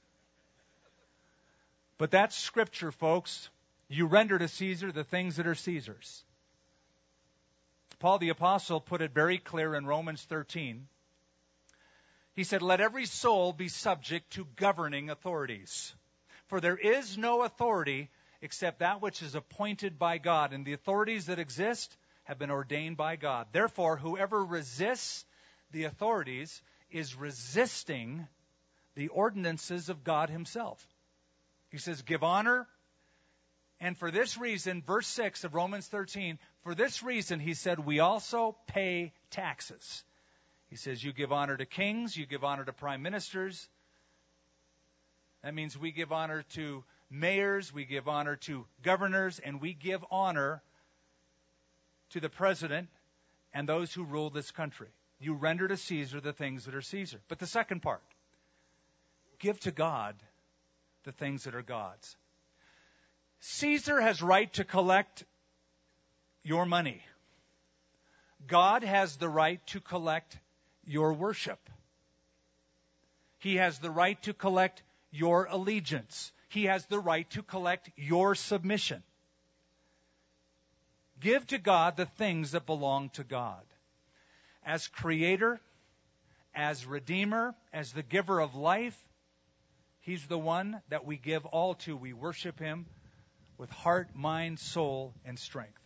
[1.97, 3.49] But that's scripture, folks.
[3.87, 6.23] You render to Caesar the things that are Caesar's.
[8.01, 10.87] Paul the Apostle put it very clear in Romans 13.
[12.33, 15.93] He said, Let every soul be subject to governing authorities.
[16.47, 18.09] For there is no authority
[18.41, 22.97] except that which is appointed by God, and the authorities that exist have been ordained
[22.97, 23.45] by God.
[23.51, 25.23] Therefore, whoever resists
[25.69, 26.59] the authorities
[26.89, 28.27] is resisting
[28.95, 30.83] the ordinances of God Himself.
[31.69, 32.67] He says, Give honor.
[33.83, 37.99] And for this reason, verse 6 of Romans 13, for this reason, he said, we
[37.99, 40.03] also pay taxes.
[40.69, 43.67] He says, You give honor to kings, you give honor to prime ministers.
[45.43, 50.05] That means we give honor to mayors, we give honor to governors, and we give
[50.11, 50.61] honor
[52.11, 52.87] to the president
[53.51, 54.89] and those who rule this country.
[55.19, 57.19] You render to Caesar the things that are Caesar.
[57.27, 58.03] But the second part
[59.39, 60.15] give to God
[61.03, 62.15] the things that are God's.
[63.41, 65.23] Caesar has right to collect
[66.43, 67.01] your money.
[68.47, 70.37] God has the right to collect
[70.85, 71.59] your worship.
[73.39, 76.31] He has the right to collect your allegiance.
[76.49, 79.01] He has the right to collect your submission.
[81.19, 83.63] Give to God the things that belong to God
[84.63, 85.59] as creator,
[86.53, 88.97] as redeemer, as the giver of life.
[90.01, 91.97] He's the one that we give all to.
[91.97, 92.85] We worship him
[93.61, 95.79] with heart, mind, soul, and strength.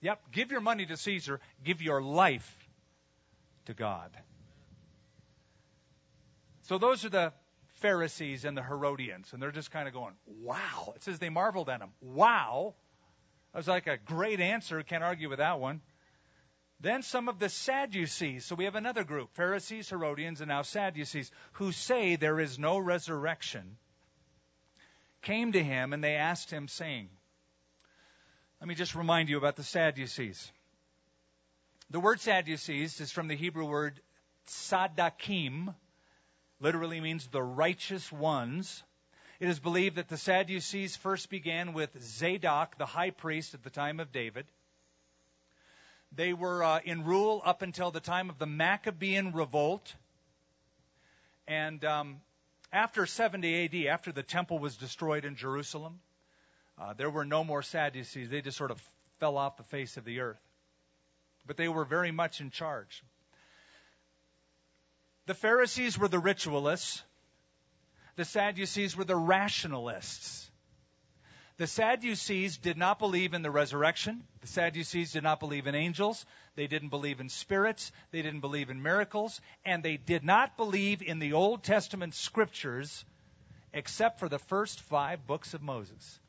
[0.00, 2.68] Yep, give your money to Caesar, give your life
[3.66, 4.10] to God.
[6.62, 7.32] So those are the
[7.76, 10.92] Pharisees and the Herodians, and they're just kind of going, wow.
[10.96, 11.90] It says they marveled at him.
[12.00, 12.74] Wow.
[13.52, 14.82] That was like a great answer.
[14.82, 15.82] Can't argue with that one.
[16.80, 18.44] Then some of the Sadducees.
[18.44, 22.78] So we have another group Pharisees, Herodians, and now Sadducees, who say there is no
[22.78, 23.76] resurrection,
[25.26, 27.08] came to him and they asked him, saying,
[28.60, 30.52] Let me just remind you about the Sadducees.
[31.90, 34.00] The word Sadducees is from the Hebrew word
[34.46, 35.74] sadakim,
[36.60, 38.84] literally means the righteous ones.
[39.40, 43.70] It is believed that the Sadducees first began with Zadok, the high priest at the
[43.70, 44.46] time of David.
[46.12, 49.92] They were uh, in rule up until the time of the Maccabean revolt.
[51.48, 52.20] And um,
[52.72, 56.00] after 70 AD, after the temple was destroyed in Jerusalem,
[56.78, 58.28] uh, there were no more Sadducees.
[58.28, 58.82] They just sort of
[59.18, 60.40] fell off the face of the earth.
[61.46, 63.02] But they were very much in charge.
[65.26, 67.02] The Pharisees were the ritualists.
[68.16, 70.45] The Sadducees were the rationalists.
[71.58, 74.22] The Sadducees did not believe in the resurrection.
[74.42, 76.26] The Sadducees did not believe in angels.
[76.54, 77.92] They didn't believe in spirits.
[78.10, 79.40] They didn't believe in miracles.
[79.64, 83.04] And they did not believe in the Old Testament scriptures
[83.72, 86.20] except for the first five books of Moses.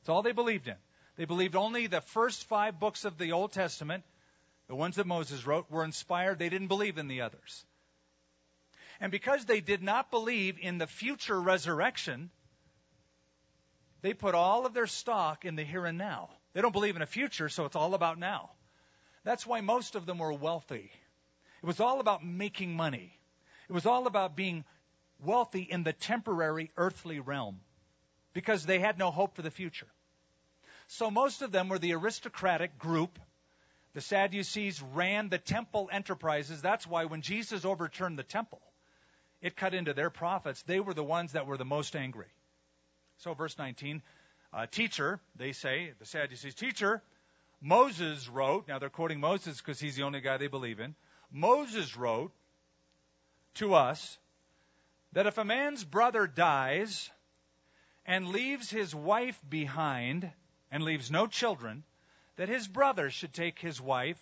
[0.00, 0.76] That's all they believed in.
[1.16, 4.02] They believed only the first five books of the Old Testament,
[4.66, 6.38] the ones that Moses wrote, were inspired.
[6.38, 7.66] They didn't believe in the others.
[8.98, 12.30] And because they did not believe in the future resurrection,
[14.02, 16.28] they put all of their stock in the here and now.
[16.52, 18.50] They don't believe in a future, so it's all about now.
[19.24, 20.90] That's why most of them were wealthy.
[21.62, 23.16] It was all about making money.
[23.68, 24.64] It was all about being
[25.24, 27.60] wealthy in the temporary earthly realm
[28.32, 29.86] because they had no hope for the future.
[30.88, 33.18] So most of them were the aristocratic group.
[33.94, 36.60] The Sadducees ran the temple enterprises.
[36.60, 38.60] That's why when Jesus overturned the temple,
[39.40, 40.62] it cut into their profits.
[40.62, 42.28] They were the ones that were the most angry.
[43.22, 44.02] So, verse 19,
[44.52, 47.00] uh, teacher, they say, the Sadducees, teacher,
[47.60, 50.96] Moses wrote, now they're quoting Moses because he's the only guy they believe in.
[51.30, 52.32] Moses wrote
[53.54, 54.18] to us
[55.12, 57.08] that if a man's brother dies
[58.04, 60.28] and leaves his wife behind
[60.72, 61.84] and leaves no children,
[62.34, 64.18] that his brother should take his wife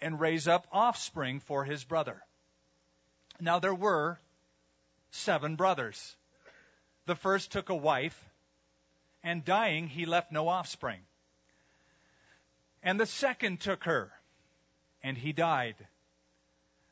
[0.00, 2.20] and raise up offspring for his brother.
[3.38, 4.18] Now there were
[5.12, 6.16] seven brothers.
[7.06, 8.18] The first took a wife,
[9.22, 11.00] and dying, he left no offspring.
[12.82, 14.12] And the second took her,
[15.02, 15.76] and he died.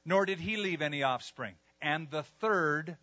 [0.05, 1.55] Nor did he leave any offspring.
[1.83, 2.97] And the third,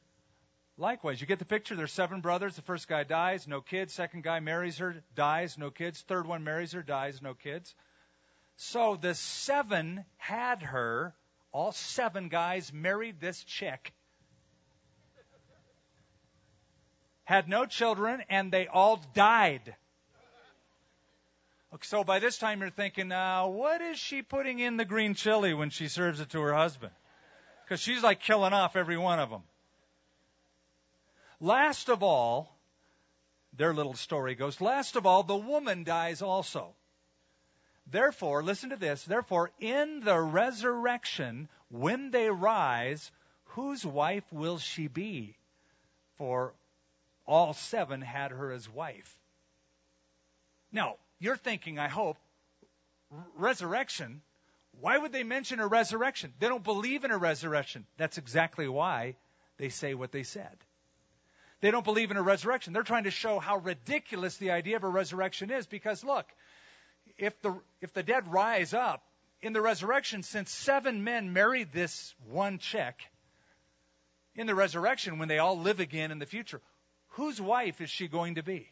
[0.78, 1.20] likewise.
[1.20, 1.76] You get the picture?
[1.76, 2.56] There's seven brothers.
[2.56, 3.94] The first guy dies, no kids.
[3.94, 6.02] Second guy marries her, dies, no kids.
[6.02, 7.74] Third one marries her, dies, no kids.
[8.58, 11.14] So the seven had her,
[11.52, 13.94] all seven guys married this chick.
[17.28, 19.76] Had no children, and they all died.
[21.82, 25.54] So by this time you're thinking, now, what is she putting in the green chili
[25.54, 26.94] when she serves it to her husband?
[27.66, 29.44] Because she's like killing off every one of them.
[31.42, 32.50] Last of all,
[33.52, 36.76] their little story goes, last of all, the woman dies also.
[37.92, 43.12] Therefore, listen to this, therefore, in the resurrection, when they rise,
[43.48, 45.36] whose wife will she be?
[46.18, 46.54] For
[47.28, 49.20] all seven had her as wife.
[50.72, 52.18] Now, you're thinking, I hope,
[53.36, 54.22] resurrection.
[54.80, 56.34] Why would they mention a resurrection?
[56.40, 57.86] They don't believe in a resurrection.
[57.98, 59.16] That's exactly why
[59.58, 60.56] they say what they said.
[61.60, 62.74] They don't believe in a resurrection.
[62.74, 66.28] They're trying to show how ridiculous the idea of a resurrection is because look,
[67.18, 69.04] if the if the dead rise up
[69.42, 72.96] in the resurrection since seven men married this one chick
[74.36, 76.62] in the resurrection when they all live again in the future,
[77.18, 78.70] whose wife is she going to be?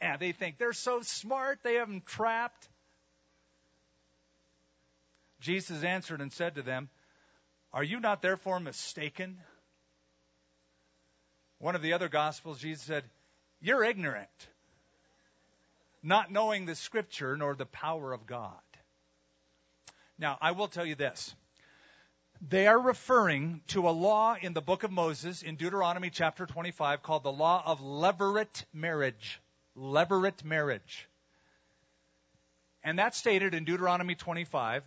[0.00, 2.68] And they think they're so smart, they have them trapped.
[5.40, 6.90] Jesus answered and said to them,
[7.72, 9.38] Are you not therefore mistaken?
[11.58, 13.04] One of the other Gospels, Jesus said,
[13.60, 14.28] You're ignorant,
[16.02, 18.54] not knowing the Scripture nor the power of God.
[20.18, 21.34] Now, I will tell you this.
[22.48, 27.02] They are referring to a law in the book of Moses in Deuteronomy chapter 25
[27.02, 29.40] called the law of levirate marriage
[29.76, 31.08] levirate marriage.
[32.82, 34.82] And that stated in Deuteronomy 25.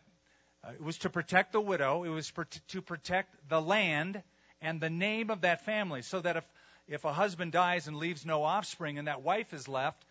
[0.64, 4.24] Uh, it was to protect the widow, it was for, to protect the land
[4.62, 6.46] and the name of that family, so that if,
[6.88, 10.06] if a husband dies and leaves no offspring and that wife is left,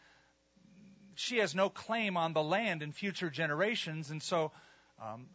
[1.14, 4.10] she has no claim on the land in future generations.
[4.10, 4.52] And so
[5.02, 5.26] um,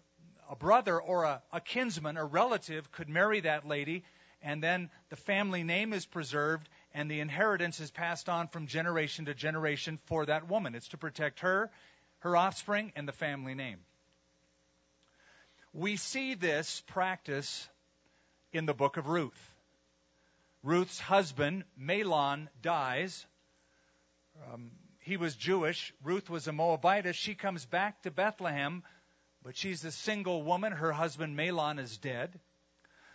[0.50, 4.04] a brother or a, a kinsman, a relative, could marry that lady,
[4.42, 9.26] and then the family name is preserved, and the inheritance is passed on from generation
[9.26, 10.76] to generation for that woman.
[10.76, 11.72] It's to protect her,
[12.20, 13.80] her offspring, and the family name.
[15.74, 17.68] We see this practice
[18.54, 19.56] in the book of Ruth.
[20.64, 23.26] Ruth's husband, Mahlon, dies.
[24.52, 25.94] Um, he was Jewish.
[26.04, 27.16] Ruth was a Moabitess.
[27.16, 28.84] She comes back to Bethlehem,
[29.48, 30.74] but she's a single woman.
[30.74, 32.38] Her husband, Mahlon, is dead.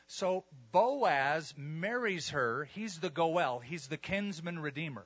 [0.07, 2.65] So Boaz marries her.
[2.73, 5.05] He's the Goel, he's the kinsman redeemer.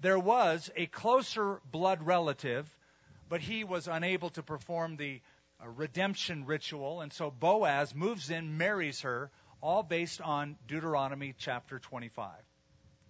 [0.00, 2.68] There was a closer blood relative,
[3.28, 5.20] but he was unable to perform the
[5.62, 9.30] uh, redemption ritual, and so Boaz moves in, marries her,
[9.60, 12.32] all based on Deuteronomy chapter 25.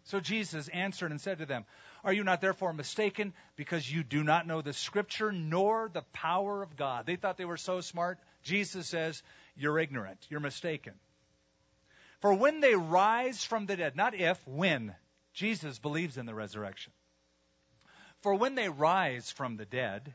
[0.04, 1.64] So Jesus answered and said to them,
[2.02, 6.62] Are you not therefore mistaken because you do not know the scripture nor the power
[6.62, 7.06] of God?
[7.06, 8.18] They thought they were so smart.
[8.42, 9.22] Jesus says,
[9.56, 10.26] you're ignorant.
[10.28, 10.94] You're mistaken.
[12.20, 14.94] For when they rise from the dead, not if, when,
[15.34, 16.92] Jesus believes in the resurrection.
[18.20, 20.14] For when they rise from the dead,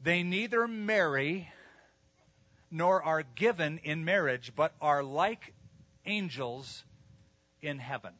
[0.00, 1.48] they neither marry
[2.70, 5.54] nor are given in marriage, but are like
[6.06, 6.82] angels
[7.64, 8.12] in heaven.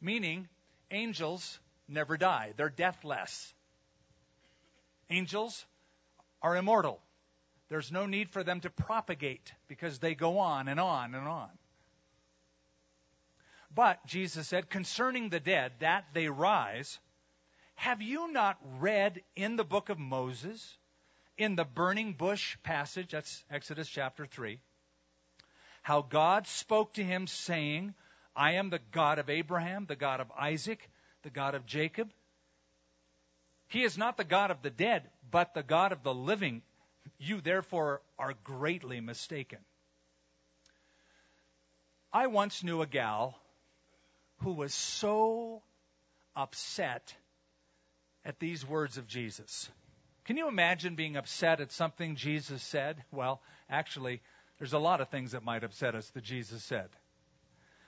[0.00, 0.48] Meaning,
[0.90, 3.52] angels never die, they're deathless.
[5.10, 5.66] Angels
[6.42, 7.00] are immortal.
[7.68, 11.50] There's no need for them to propagate because they go on and on and on.
[13.72, 16.98] But, Jesus said, concerning the dead, that they rise,
[17.76, 20.76] have you not read in the book of Moses,
[21.38, 24.58] in the burning bush passage, that's Exodus chapter 3,
[25.82, 27.94] how God spoke to him saying,
[28.34, 30.88] I am the God of Abraham, the God of Isaac,
[31.22, 32.10] the God of Jacob.
[33.68, 36.62] He is not the God of the dead, but the God of the living.
[37.18, 39.58] You therefore are greatly mistaken.
[42.12, 43.38] I once knew a gal
[44.42, 45.62] who was so
[46.34, 47.14] upset
[48.24, 49.70] at these words of Jesus.
[50.24, 53.02] Can you imagine being upset at something Jesus said?
[53.10, 54.22] Well, actually,
[54.60, 56.90] there's a lot of things that might upset us that Jesus said.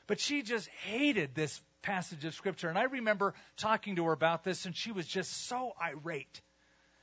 [0.09, 2.69] But she just hated this passage of Scripture.
[2.69, 6.41] And I remember talking to her about this, and she was just so irate.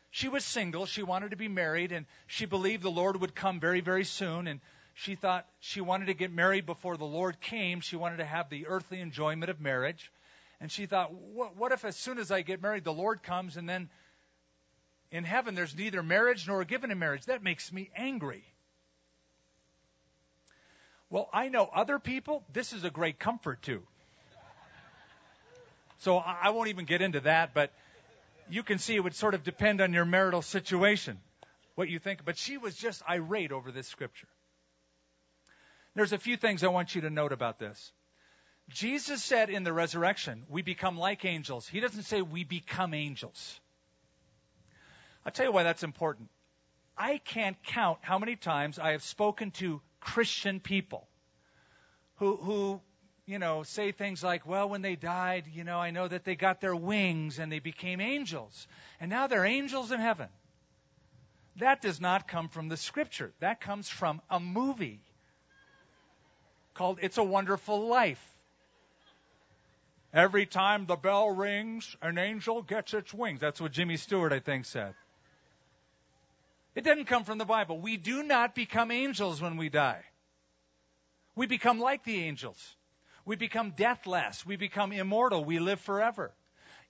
[0.10, 0.88] She was single.
[0.88, 4.48] She wanted to be married, and she believed the Lord would come very, very soon.
[4.48, 4.60] And
[4.96, 7.80] she thought she wanted to get married before the Lord came.
[7.80, 10.12] She wanted to have the earthly enjoyment of marriage.
[10.60, 13.56] And she thought, what, what if as soon as I get married, the Lord comes
[13.56, 13.90] and then
[15.12, 17.26] in heaven there's neither marriage nor given in marriage.
[17.26, 18.44] That makes me angry.
[21.10, 23.82] Well, I know other people, this is a great comfort to.
[26.00, 27.74] So I won't even get into that, but
[28.50, 31.20] you can see it would sort of depend on your marital situation,
[31.76, 32.24] what you think.
[32.24, 34.28] But she was just irate over this scripture.
[35.96, 37.92] There's a few things I want you to note about this.
[38.70, 41.68] Jesus said in the resurrection, we become like angels.
[41.68, 43.60] He doesn't say we become angels.
[45.26, 46.30] I'll tell you why that's important.
[46.98, 51.08] I can't count how many times I have spoken to Christian people
[52.16, 52.82] who, who,
[53.26, 56.36] you know, say things like, well, when they died, you know, I know that they
[56.36, 58.68] got their wings and they became angels.
[59.00, 60.30] And now they're angels in heaven.
[61.58, 63.34] That does not come from the scripture.
[63.40, 65.02] That comes from a movie
[66.74, 68.24] called It's a Wonderful Life.
[70.14, 73.40] Every time the bell rings, an angel gets its wings.
[73.42, 74.96] That's what Jimmy Stewart, I think, said.
[76.76, 77.80] It doesn't come from the Bible.
[77.80, 80.04] We do not become angels when we die.
[81.36, 82.76] We become like the angels.
[83.26, 84.46] We become deathless.
[84.46, 85.44] We become immortal.
[85.44, 86.34] We live forever.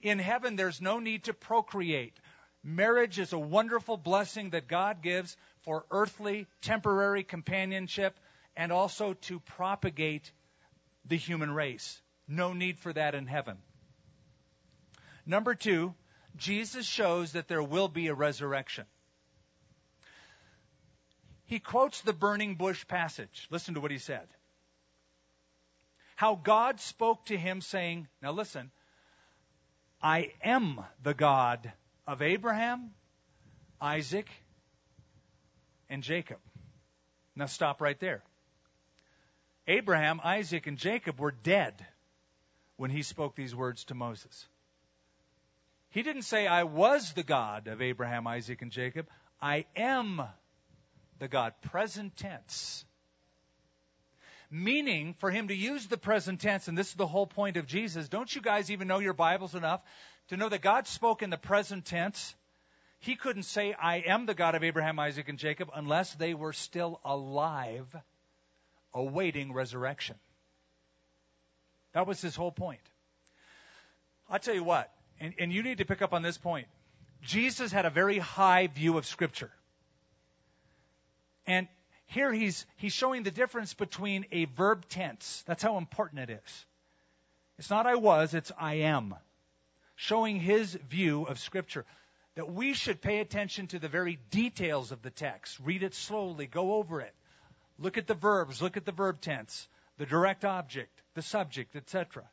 [0.02, 2.18] In heaven, there's no need to procreate.
[2.64, 8.20] Marriage is a wonderful blessing that God gives for earthly, temporary companionship
[8.56, 10.32] and also to propagate
[11.06, 12.02] the human race.
[12.28, 13.58] No need for that in heaven.
[15.26, 15.94] Number two,
[16.36, 18.86] Jesus shows that there will be a resurrection.
[21.50, 23.47] He quotes the burning bush passage.
[23.50, 24.28] Listen to what he said.
[26.16, 28.70] How God spoke to him, saying, Now listen,
[30.00, 31.74] I am the God
[32.06, 32.91] of Abraham,
[33.82, 34.30] Isaac,
[35.89, 36.38] and Jacob.
[37.36, 38.22] Now stop right there.
[39.68, 41.84] Abraham, Isaac, and Jacob were dead
[42.78, 44.47] when he spoke these words to Moses.
[45.89, 49.08] He didn't say, I was the God of Abraham, Isaac, and Jacob.
[49.41, 50.22] I am
[51.20, 51.54] the God.
[51.62, 52.86] Present tense.
[54.52, 57.68] Meaning, for him to use the present tense, and this is the whole point of
[57.68, 59.82] Jesus, don't you guys even know your Bibles enough
[60.30, 62.36] to know that God spoke in the present tense?
[63.00, 66.52] He couldn't say, I am the God of Abraham, Isaac, and Jacob unless they were
[66.52, 67.88] still alive,
[68.94, 70.16] awaiting resurrection.
[71.94, 72.82] That was his whole point.
[74.30, 76.68] I'll tell you what, and, and you need to pick up on this point.
[77.22, 79.52] Jesus had a very high view of Scripture.
[81.50, 81.68] And
[82.06, 85.43] here he's, he's showing the difference between a verb tense.
[85.47, 86.66] That's how important it is.
[87.58, 89.16] It's not I was, it's I am.
[89.95, 91.86] Showing his view of Scripture.
[92.36, 95.60] That we should pay attention to the very details of the text.
[95.60, 97.16] Read it slowly, go over it.
[97.80, 102.30] Look at the verbs, look at the verb tense, the direct object, the subject, etc.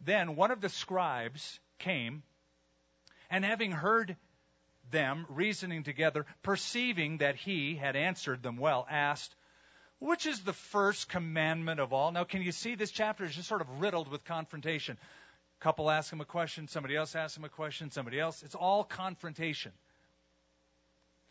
[0.00, 2.22] Then one of the scribes came,
[3.28, 4.16] and having heard
[4.90, 9.34] them reasoning together, perceiving that he had answered them well, asked,
[9.98, 12.12] Which is the first commandment of all?
[12.12, 14.98] Now, can you see this chapter is just sort of riddled with confrontation?
[15.60, 18.42] Couple ask him a question, somebody else asks him a question, somebody else.
[18.42, 19.72] It's all confrontation.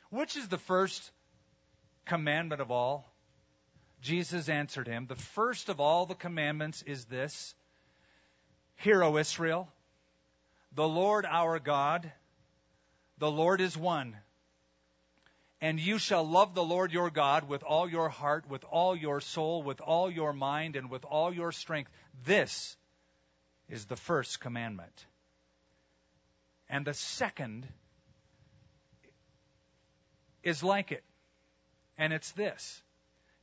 [0.10, 1.12] Which is the first
[2.06, 3.08] commandment of all?
[4.02, 7.54] Jesus answered him, The first of all the commandments is this
[8.78, 9.70] Hear, O Israel,
[10.74, 12.12] the Lord our God,
[13.18, 14.16] the Lord is one.
[15.62, 19.22] And you shall love the Lord your God with all your heart, with all your
[19.22, 21.90] soul, with all your mind, and with all your strength.
[22.26, 22.76] This
[23.70, 25.06] is the first commandment.
[26.70, 27.68] And the second
[30.44, 31.04] is like it.
[31.98, 32.82] And it's this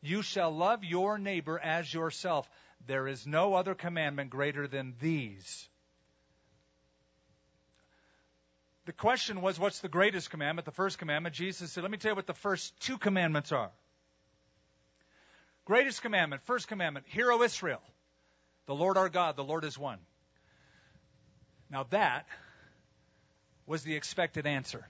[0.03, 2.49] you shall love your neighbor as yourself.
[2.87, 5.68] There is no other commandment greater than these.
[8.85, 10.64] The question was, what's the greatest commandment?
[10.66, 11.35] The first commandment.
[11.35, 13.70] Jesus said, let me tell you what the first two commandments are.
[15.64, 17.80] Greatest commandment, first commandment, hear, O Israel,
[18.66, 19.99] the Lord our God, the Lord is one.
[21.70, 22.26] Now that
[23.66, 24.85] was the expected answer.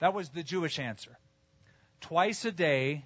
[0.00, 1.16] That was the Jewish answer.
[2.02, 3.04] Twice a day,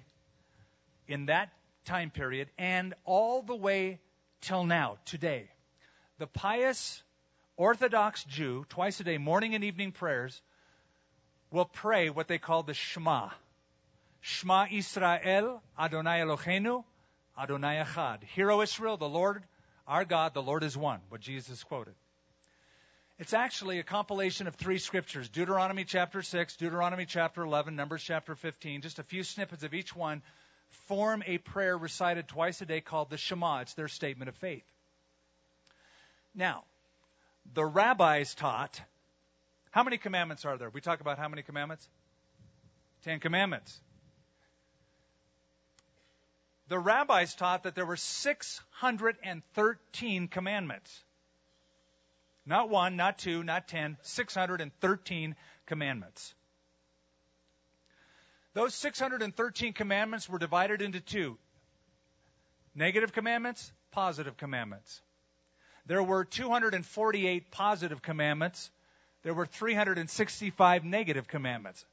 [1.07, 1.49] in that
[1.85, 3.99] time period and all the way
[4.41, 5.49] till now, today.
[6.19, 7.01] The pious
[7.57, 10.39] Orthodox Jew, twice a day, morning and evening prayers,
[11.51, 13.29] will pray what they call the Shema.
[14.21, 16.83] Shema Israel, Adonai Eloheinu,
[17.37, 18.23] Adonai Echad.
[18.23, 19.43] Hear, O Israel, the Lord,
[19.87, 21.95] our God, the Lord is one, what Jesus quoted.
[23.19, 28.35] It's actually a compilation of three scriptures Deuteronomy chapter 6, Deuteronomy chapter 11, Numbers chapter
[28.35, 30.21] 15, just a few snippets of each one
[30.87, 33.61] form a prayer recited twice a day called the Shema.
[33.61, 34.63] It's their statement of faith.
[36.35, 36.63] Now,
[37.53, 38.81] the rabbis taught
[39.71, 40.69] How many commandments are there?
[40.69, 41.87] We talk about how many commandments?
[43.03, 43.79] Ten commandments.
[46.67, 51.03] The rabbis taught that there were 613 commandments.
[52.45, 55.35] Not one, not two, not ten, 613
[55.65, 56.33] commandments.
[58.53, 61.37] Those 613 commandments were divided into two
[62.73, 65.01] negative commandments, positive commandments.
[65.87, 68.69] There were 248 positive commandments.
[69.23, 71.85] There were 365 negative commandments.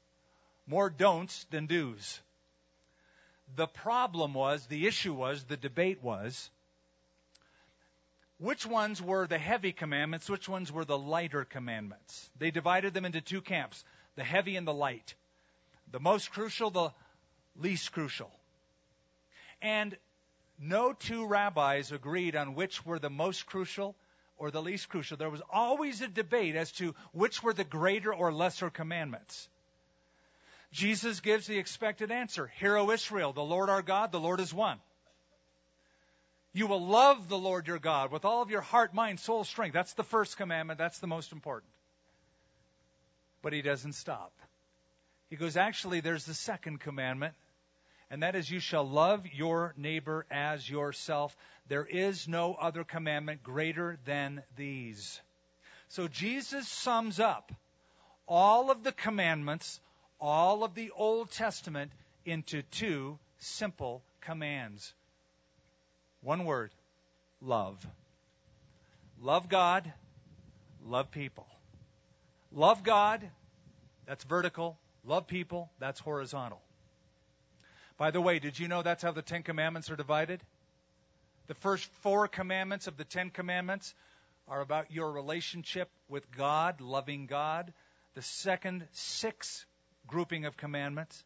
[0.67, 2.19] More don'ts than do's.
[3.55, 6.49] The problem was, the issue was, the debate was,
[8.37, 12.29] which ones were the heavy commandments, which ones were the lighter commandments.
[12.37, 13.83] They divided them into two camps
[14.15, 15.13] the heavy and the light.
[15.91, 16.91] The most crucial, the
[17.57, 18.31] least crucial.
[19.61, 19.95] And
[20.59, 23.95] no two rabbis agreed on which were the most crucial
[24.37, 25.17] or the least crucial.
[25.17, 29.47] There was always a debate as to which were the greater or lesser commandments.
[30.71, 34.53] Jesus gives the expected answer Hear, O Israel, the Lord our God, the Lord is
[34.53, 34.79] one.
[36.53, 39.73] You will love the Lord your God with all of your heart, mind, soul, strength.
[39.73, 40.77] That's the first commandment.
[40.77, 41.69] That's the most important.
[43.41, 44.31] But he doesn't stop.
[45.29, 47.33] He goes, actually, there's the second commandment,
[48.09, 51.35] and that is, you shall love your neighbor as yourself.
[51.67, 55.19] There is no other commandment greater than these.
[55.89, 57.51] So Jesus sums up
[58.27, 59.79] all of the commandments,
[60.19, 61.91] all of the Old Testament,
[62.25, 64.93] into two simple commands.
[66.21, 66.71] One word
[67.41, 67.85] love.
[69.21, 69.91] Love God,
[70.85, 71.47] love people.
[72.51, 73.21] Love God,
[74.05, 74.77] that's vertical.
[75.07, 76.61] Love people, that's horizontal.
[77.97, 80.41] By the way, did you know that's how the Ten Commandments are divided?
[81.47, 83.93] The first four commandments of the Ten Commandments
[84.47, 87.73] are about your relationship with God, loving God.
[88.15, 89.65] The second six
[90.07, 91.23] grouping of commandments,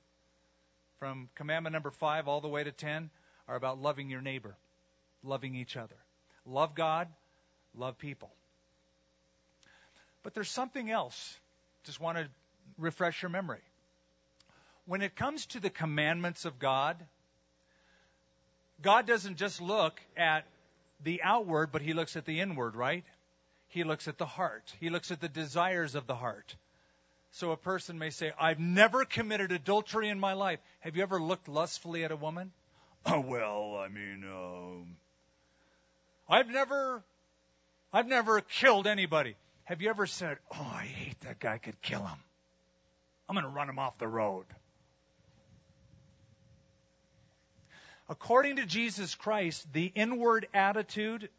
[1.00, 3.10] from commandment number five all the way to ten,
[3.48, 4.56] are about loving your neighbor,
[5.24, 5.96] loving each other.
[6.46, 7.08] Love God,
[7.76, 8.32] love people.
[10.24, 11.38] But there's something else.
[11.84, 12.28] Just want to
[12.78, 13.62] refresh your memory
[14.90, 16.98] when it comes to the commandments of God,
[18.82, 20.46] God doesn't just look at
[21.04, 23.04] the outward, but He looks at the inward, right?
[23.68, 24.74] He looks at the heart.
[24.80, 26.56] He looks at the desires of the heart.
[27.34, 30.60] So a person may say, I've never committed adultery in my life.
[30.80, 32.52] Have you ever looked lustfully at a woman?
[33.06, 34.98] Oh, well, I mean, um,
[36.28, 37.02] I've never,
[37.94, 39.36] I've never killed anybody.
[39.64, 42.20] Have you ever said, Oh, I hate that guy, could kill him.
[43.30, 44.46] I'm going to run him off the road.
[48.10, 51.30] According to Jesus Christ, the inward attitude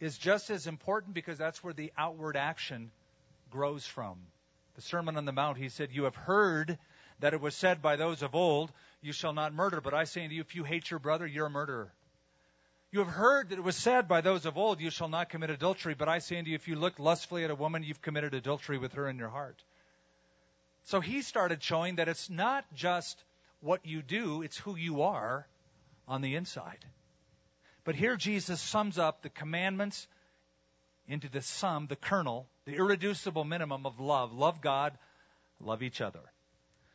[0.00, 2.90] is just as important because that's where the outward action
[3.50, 4.16] grows from.
[4.76, 6.78] The Sermon on the Mount, he said, You have heard
[7.18, 9.82] that it was said by those of old, You shall not murder.
[9.82, 11.92] But I say unto you, if you hate your brother, you're a murderer.
[12.90, 15.50] You have heard that it was said by those of old, You shall not commit
[15.50, 15.92] adultery.
[15.92, 18.78] But I say unto you, if you look lustfully at a woman, you've committed adultery
[18.78, 19.62] with her in your heart.
[20.84, 23.22] So he started showing that it's not just
[23.60, 25.46] what you do, it's who you are
[26.08, 26.84] on the inside.
[27.84, 30.06] But here Jesus sums up the commandments
[31.08, 34.32] into the sum, the kernel, the irreducible minimum of love.
[34.32, 34.96] Love God,
[35.60, 36.20] love each other.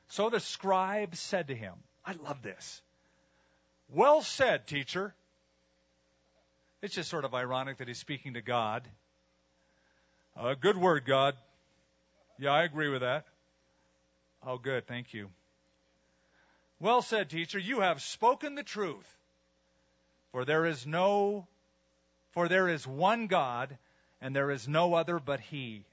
[0.07, 1.73] So the scribe said to him,
[2.05, 2.81] I love this.
[3.89, 5.13] Well said, teacher.
[6.81, 8.87] It's just sort of ironic that he's speaking to God.
[10.37, 11.35] Uh, good word, God.
[12.37, 13.25] Yeah, I agree with that.
[14.45, 14.87] Oh, good.
[14.87, 15.29] Thank you.
[16.85, 19.07] Well said, teacher, you have spoken the truth.
[20.31, 21.47] For there is no,
[22.29, 23.75] for there is one God,
[24.21, 25.83] and there is no other but He.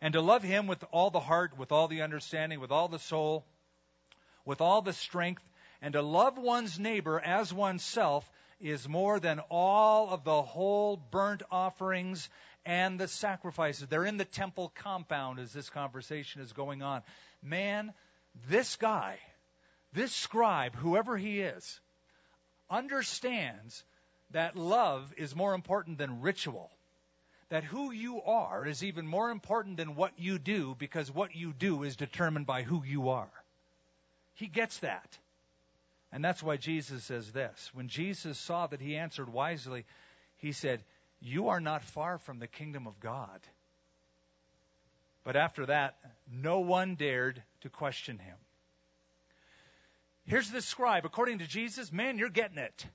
[0.00, 2.98] And to love Him with all the heart, with all the understanding, with all the
[2.98, 3.44] soul,
[4.44, 5.48] with all the strength,
[5.80, 8.28] and to love one's neighbor as oneself
[8.60, 12.28] is more than all of the whole burnt offerings
[12.66, 13.86] and the sacrifices.
[13.86, 17.02] They're in the temple compound as this conversation is going on.
[17.40, 17.92] Man,
[18.48, 19.20] this guy,
[19.92, 21.80] this scribe, whoever he is,
[22.70, 23.82] understands
[24.30, 26.70] that love is more important than ritual.
[27.48, 31.54] That who you are is even more important than what you do because what you
[31.54, 33.30] do is determined by who you are.
[34.34, 35.18] He gets that.
[36.12, 37.70] And that's why Jesus says this.
[37.72, 39.86] When Jesus saw that he answered wisely,
[40.36, 40.82] he said,
[41.20, 43.40] You are not far from the kingdom of God.
[45.24, 45.96] But after that,
[46.30, 48.36] no one dared to question him.
[50.28, 51.04] Here's the scribe.
[51.04, 52.86] According to Jesus, man, you're getting it.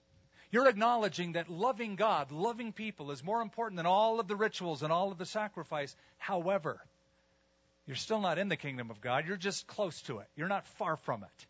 [0.52, 4.84] You're acknowledging that loving God, loving people is more important than all of the rituals
[4.84, 5.96] and all of the sacrifice.
[6.20, 6.80] However,
[7.86, 9.26] You're still not in the kingdom of God.
[9.28, 10.28] You're just close to it.
[10.36, 11.48] You're not far from it.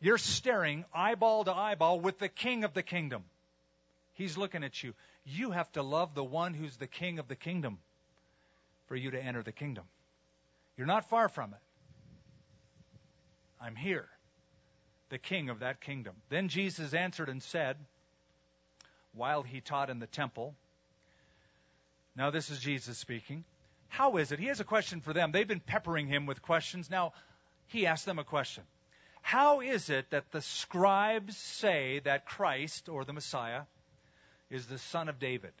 [0.00, 3.24] You're staring eyeball to eyeball with the king of the kingdom.
[4.14, 4.94] He's looking at you.
[5.26, 7.78] You have to love the one who's the king of the kingdom
[8.86, 9.84] for you to enter the kingdom.
[10.78, 11.60] You're not far from it.
[13.62, 14.08] I'm here,
[15.10, 16.14] the king of that kingdom.
[16.30, 17.76] Then Jesus answered and said,
[19.14, 20.54] while he taught in the temple,
[22.16, 23.44] now this is Jesus speaking.
[23.88, 24.38] How is it?
[24.38, 25.32] He has a question for them.
[25.32, 26.88] They've been peppering him with questions.
[26.90, 27.12] Now,
[27.66, 28.62] he asked them a question.
[29.20, 33.62] How is it that the scribes say that Christ, or the Messiah,
[34.48, 35.52] is the son of David?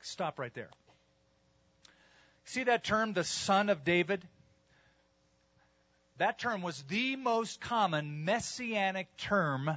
[0.00, 0.70] Stop right there.
[2.46, 4.26] See that term, the son of David?
[6.22, 9.76] That term was the most common messianic term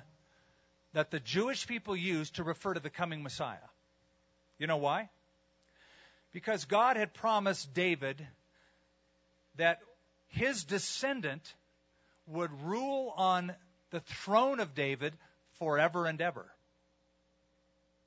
[0.94, 3.68] that the Jewish people used to refer to the coming Messiah.
[4.60, 5.10] You know why?
[6.34, 8.28] Because God had promised David
[9.56, 9.80] that
[10.28, 11.52] his descendant
[12.28, 13.52] would rule on
[13.90, 15.16] the throne of David
[15.58, 16.46] forever and ever.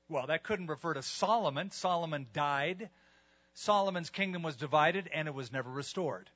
[0.07, 1.71] Well, that couldn't refer to Solomon.
[1.71, 2.89] Solomon died.
[3.53, 6.29] Solomon's kingdom was divided and it was never restored.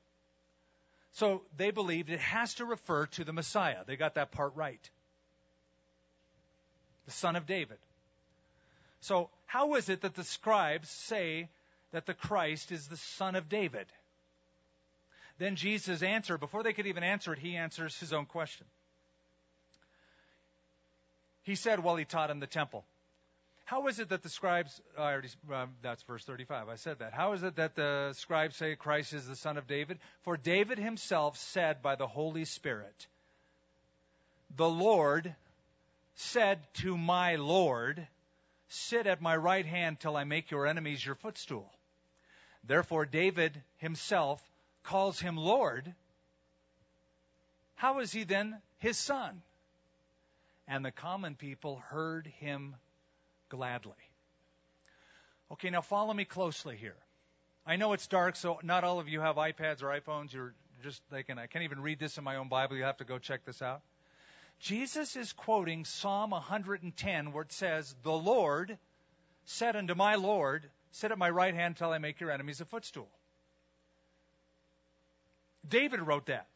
[1.14, 3.84] So they believed it has to refer to the Messiah.
[3.86, 4.90] They got that part right.
[7.06, 7.78] The son of David.
[9.00, 11.48] So, how is it that the scribes say
[11.92, 13.86] that the Christ is the son of David?
[15.38, 18.66] Then Jesus answered, before they could even answer it, he answers his own question.
[21.42, 22.84] He said while he taught in the temple,
[23.64, 27.14] how is it that the scribes, I already, um, that's verse 35, I said that.
[27.14, 29.98] How is it that the scribes say Christ is the son of David?
[30.22, 33.06] For David himself said by the Holy Spirit,
[34.56, 35.34] The Lord
[36.16, 38.06] said to my Lord,
[38.68, 41.70] Sit at my right hand till I make your enemies your footstool.
[42.64, 44.42] Therefore, David himself
[44.82, 45.94] calls him Lord.
[47.76, 49.42] How is he then his son?
[50.68, 52.74] And the common people heard him
[53.54, 53.92] gladly.
[55.52, 56.96] Okay, now follow me closely here.
[57.64, 60.32] I know it's dark, so not all of you have iPads or iPhones.
[60.32, 62.76] You're just thinking, I can't even read this in my own Bible.
[62.76, 63.82] You have to go check this out.
[64.58, 68.76] Jesus is quoting Psalm 110, where it says, The Lord
[69.44, 72.64] said unto my Lord, Sit at my right hand till I make your enemies a
[72.64, 73.08] footstool.
[75.68, 76.48] David wrote that.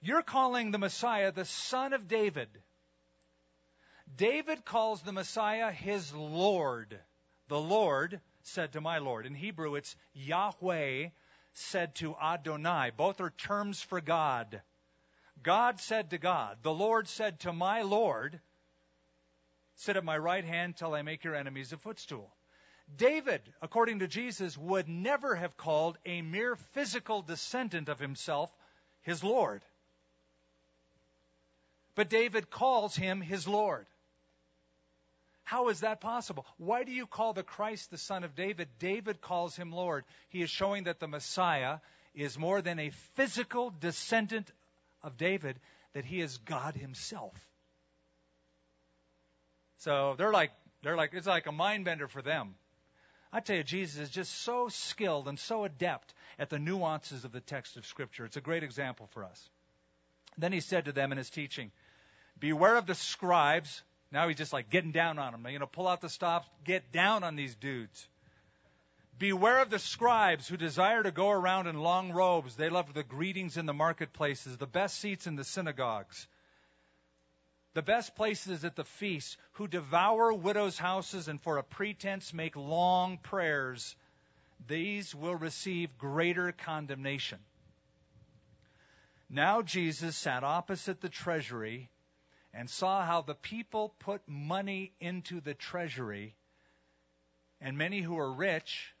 [0.00, 2.48] You're calling the Messiah the son of David.
[4.16, 6.98] David calls the Messiah his Lord.
[7.48, 9.26] The Lord said to my Lord.
[9.26, 11.08] In Hebrew, it's Yahweh
[11.52, 12.90] said to Adonai.
[12.96, 14.62] Both are terms for God.
[15.42, 18.40] God said to God, The Lord said to my Lord,
[19.76, 22.34] Sit at my right hand till I make your enemies a footstool.
[22.96, 28.50] David, according to Jesus, would never have called a mere physical descendant of himself
[29.02, 29.62] his Lord.
[31.94, 33.86] But David calls him his Lord.
[35.48, 36.44] How is that possible?
[36.58, 38.68] Why do you call the Christ the son of David?
[38.78, 40.04] David calls him Lord.
[40.28, 41.78] He is showing that the Messiah
[42.14, 44.52] is more than a physical descendant
[45.02, 45.58] of David,
[45.94, 47.32] that he is God himself.
[49.78, 50.50] So they're like,
[50.82, 52.54] they're like, it's like a mind bender for them.
[53.32, 57.32] I tell you, Jesus is just so skilled and so adept at the nuances of
[57.32, 58.26] the text of Scripture.
[58.26, 59.48] It's a great example for us.
[60.36, 61.70] Then he said to them in his teaching,
[62.38, 65.46] Beware of the scribes now he's just like getting down on them.
[65.52, 68.08] You know, pull out the stops, get down on these dudes.
[69.18, 72.54] Beware of the scribes who desire to go around in long robes.
[72.54, 76.28] They love the greetings in the marketplaces, the best seats in the synagogues,
[77.74, 82.54] the best places at the feasts, who devour widows' houses and for a pretense make
[82.54, 83.96] long prayers.
[84.68, 87.38] These will receive greater condemnation.
[89.28, 91.90] Now Jesus sat opposite the treasury
[92.54, 96.34] and saw how the people put money into the treasury,
[97.60, 98.94] and many who are rich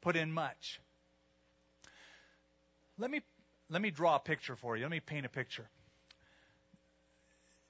[0.00, 0.80] put in much.
[2.98, 3.20] Let me,
[3.70, 4.82] let me draw a picture for you.
[4.82, 5.68] Let me paint a picture.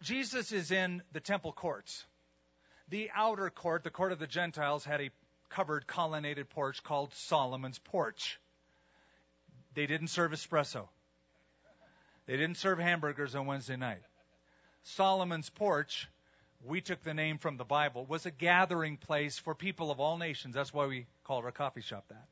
[0.02, 2.04] Jesus is in the temple courts.
[2.88, 5.10] The outer court, the court of the Gentiles, had a
[5.48, 8.38] covered colonnaded porch called Solomon's porch.
[9.74, 10.88] They didn't serve espresso.
[12.26, 14.02] They didn't serve hamburgers on Wednesday night.
[14.84, 16.08] Solomon's porch,
[16.64, 20.18] we took the name from the Bible, was a gathering place for people of all
[20.18, 20.54] nations.
[20.54, 22.26] That's why we called our coffee shop that.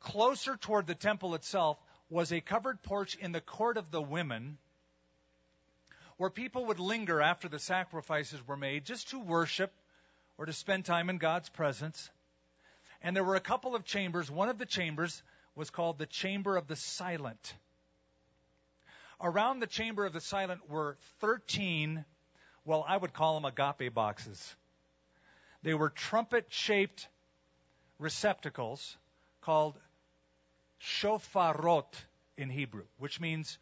[0.00, 1.78] Closer toward the temple itself
[2.10, 4.58] was a covered porch in the court of the women
[6.16, 9.72] where people would linger after the sacrifices were made just to worship
[10.36, 12.10] or to spend time in God's presence.
[13.02, 14.30] And there were a couple of chambers.
[14.30, 15.22] One of the chambers
[15.54, 17.54] was called the Chamber of the Silent.
[19.20, 22.04] Around the Chamber of the Silent were 13,
[22.64, 24.54] well, I would call them agape boxes.
[25.62, 27.08] They were trumpet shaped
[27.98, 28.96] receptacles
[29.40, 29.74] called
[30.80, 31.92] shofarot
[32.36, 33.58] in Hebrew, which means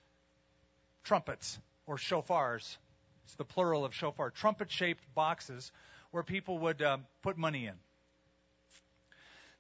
[1.05, 2.77] trumpets or shofars.
[3.25, 4.31] It's the plural of shofar.
[4.31, 5.73] Trumpet shaped boxes
[6.11, 7.75] where people would uh, put money in.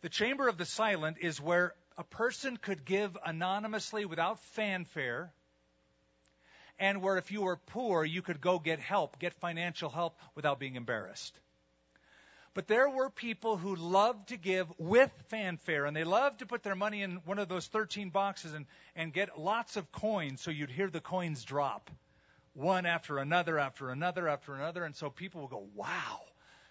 [0.03, 5.32] The chamber of the silent is where a person could give anonymously without fanfare,
[6.79, 10.59] and where if you were poor, you could go get help, get financial help without
[10.59, 11.39] being embarrassed.
[12.55, 16.62] But there were people who loved to give with fanfare, and they loved to put
[16.62, 18.64] their money in one of those 13 boxes and,
[18.95, 21.91] and get lots of coins so you'd hear the coins drop
[22.55, 24.85] one after another, after another, after another.
[24.85, 26.22] And so people would go, wow,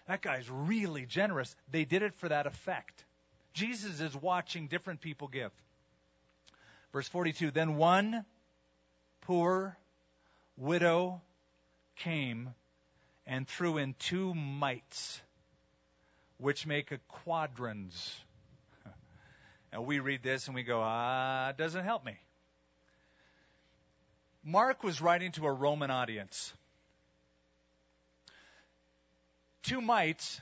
[0.08, 1.54] that guy's really generous.
[1.70, 3.04] They did it for that effect.
[3.54, 5.52] Jesus is watching different people give.
[6.92, 8.24] Verse 42 Then one
[9.20, 9.78] poor
[10.56, 11.20] widow
[11.96, 12.54] came
[13.26, 15.20] and threw in two mites
[16.38, 18.14] which make a quadrans.
[19.72, 22.16] And we read this and we go, ah, it doesn't help me.
[24.44, 26.54] Mark was writing to a Roman audience.
[29.64, 30.40] Two mites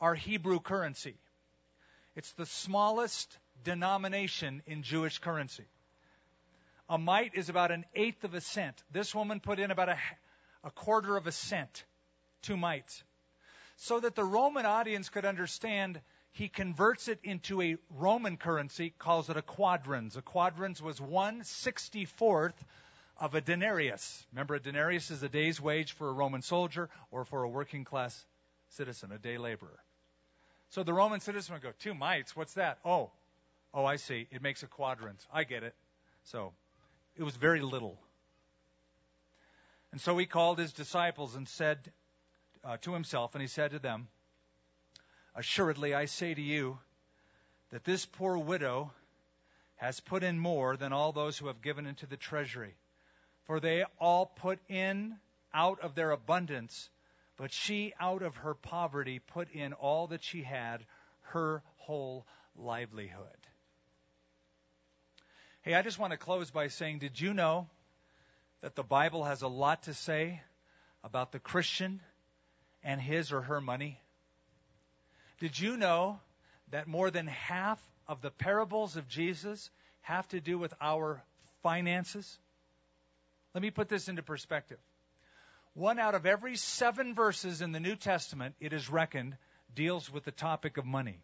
[0.00, 1.14] are Hebrew currency.
[2.16, 5.64] It's the smallest denomination in Jewish currency.
[6.88, 8.80] A mite is about an eighth of a cent.
[8.92, 9.98] This woman put in about a,
[10.62, 11.84] a quarter of a cent.
[12.42, 13.02] Two mites
[13.76, 16.00] so that the Roman audience could understand,
[16.32, 20.16] he converts it into a Roman currency, calls it a quadrans.
[20.16, 22.64] A quadrans was one sixty-fourth
[23.18, 24.26] of a denarius.
[24.32, 27.84] Remember, a denarius is a day's wage for a Roman soldier or for a working
[27.84, 28.24] class
[28.70, 29.78] citizen, a day laborer.
[30.70, 32.78] So the Roman citizen would go, two mites, what's that?
[32.84, 33.10] Oh,
[33.72, 34.26] oh, I see.
[34.30, 35.24] It makes a quadrans.
[35.32, 35.74] I get it.
[36.24, 36.52] So
[37.18, 37.98] it was very little.
[39.92, 41.78] And so he called his disciples and said
[42.64, 44.08] uh, to himself, and he said to them,
[45.34, 46.78] Assuredly, I say to you
[47.70, 48.92] that this poor widow
[49.76, 52.74] has put in more than all those who have given into the treasury.
[53.44, 55.16] For they all put in
[55.52, 56.88] out of their abundance,
[57.36, 60.84] but she out of her poverty put in all that she had,
[61.22, 63.36] her whole livelihood.
[65.66, 67.66] Hey, I just want to close by saying, did you know
[68.60, 70.40] that the Bible has a lot to say
[71.02, 72.00] about the Christian
[72.84, 74.00] and his or her money?
[75.40, 76.20] Did you know
[76.70, 79.68] that more than half of the parables of Jesus
[80.02, 81.20] have to do with our
[81.64, 82.38] finances?
[83.52, 84.78] Let me put this into perspective.
[85.74, 89.36] One out of every seven verses in the New Testament, it is reckoned,
[89.74, 91.18] deals with the topic of money.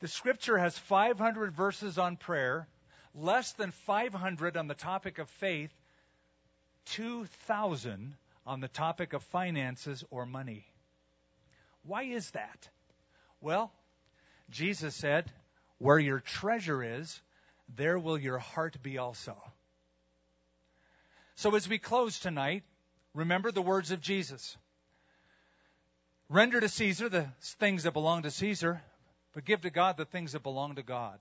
[0.00, 2.66] The scripture has 500 verses on prayer,
[3.14, 5.72] less than 500 on the topic of faith,
[6.86, 8.14] 2,000
[8.46, 10.66] on the topic of finances or money.
[11.84, 12.68] Why is that?
[13.40, 13.72] Well,
[14.50, 15.30] Jesus said,
[15.78, 17.20] Where your treasure is,
[17.74, 19.36] there will your heart be also.
[21.36, 22.62] So as we close tonight,
[23.14, 24.56] remember the words of Jesus.
[26.28, 27.26] Render to Caesar the
[27.58, 28.82] things that belong to Caesar,
[29.34, 31.18] but give to God the things that belong to God.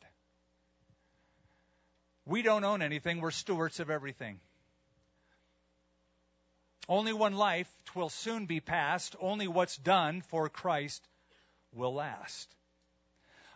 [2.25, 4.39] We don't own anything, we're stewards of everything.
[6.87, 9.15] Only one life, twill soon be past.
[9.19, 11.05] Only what's done for Christ
[11.73, 12.53] will last.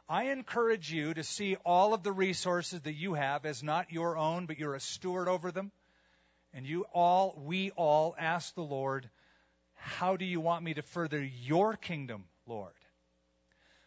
[0.09, 4.18] I encourage you to see all of the resources that you have as not your
[4.18, 5.72] own, but you're a steward over them.
[6.53, 9.09] And you all, we all ask the Lord,
[9.76, 12.72] how do you want me to further your kingdom, Lord?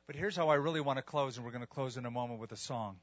[0.07, 2.11] But here's how I really want to close, and we're going to close in a
[2.11, 2.97] moment with a song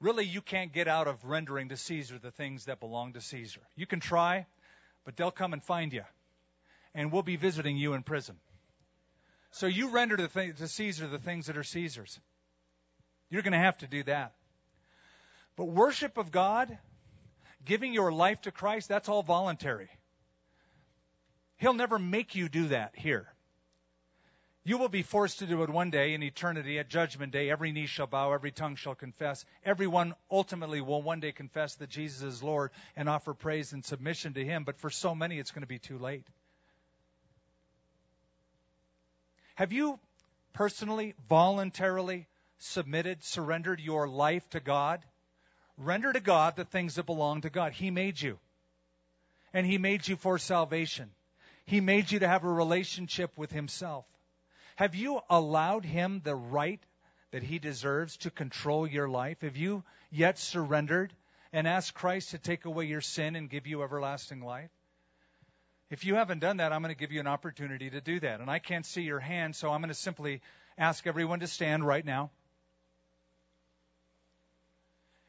[0.00, 3.60] really you can't get out of rendering to Caesar the things that belong to Caesar.
[3.76, 4.46] You can try,
[5.04, 6.04] but they'll come and find you.
[6.94, 8.36] And we'll be visiting you in prison.
[9.52, 12.18] So you render to, th- to Caesar the things that are Caesar's.
[13.30, 14.34] You're going to have to do that.
[15.56, 16.76] But worship of God,
[17.64, 19.88] giving your life to Christ, that's all voluntary.
[21.56, 23.28] He'll never make you do that here.
[24.66, 27.50] You will be forced to do it one day in eternity at judgment day.
[27.50, 29.44] Every knee shall bow, every tongue shall confess.
[29.64, 34.34] Everyone ultimately will one day confess that Jesus is Lord and offer praise and submission
[34.34, 34.64] to Him.
[34.64, 36.26] But for so many, it's going to be too late.
[39.54, 40.00] Have you
[40.52, 42.26] personally, voluntarily
[42.58, 45.00] submitted, surrendered your life to God?
[45.78, 47.72] Render to God the things that belong to God.
[47.72, 48.36] He made you.
[49.54, 51.12] And He made you for salvation.
[51.66, 54.04] He made you to have a relationship with Himself.
[54.76, 56.80] Have you allowed him the right
[57.32, 59.40] that he deserves to control your life?
[59.40, 61.12] Have you yet surrendered
[61.52, 64.70] and asked Christ to take away your sin and give you everlasting life?
[65.88, 68.40] If you haven't done that, I'm going to give you an opportunity to do that.
[68.40, 70.42] And I can't see your hand, so I'm going to simply
[70.76, 72.30] ask everyone to stand right now.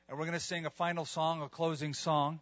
[0.09, 2.39] And we're going to sing a final song, a closing song.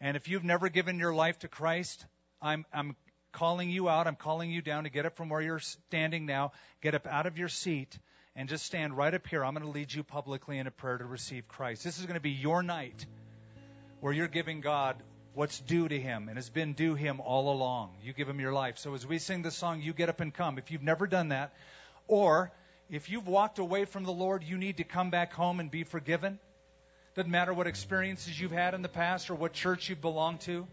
[0.00, 2.06] And if you've never given your life to Christ,
[2.40, 2.96] I'm, I'm
[3.38, 4.08] calling you out.
[4.08, 6.50] I'm calling you down to get up from where you're standing now,
[6.82, 7.96] get up out of your seat,
[8.34, 9.44] and just stand right up here.
[9.44, 11.84] I'm going to lead you publicly in a prayer to receive Christ.
[11.84, 13.06] This is going to be your night
[14.00, 14.96] where you're giving God
[15.34, 17.90] what's due to him and has been due him all along.
[18.02, 18.78] You give him your life.
[18.78, 20.58] So as we sing this song, you get up and come.
[20.58, 21.52] If you've never done that,
[22.08, 22.50] or
[22.90, 25.84] if you've walked away from the Lord, you need to come back home and be
[25.84, 26.40] forgiven.
[27.14, 30.66] Doesn't matter what experiences you've had in the past or what church you've belonged to.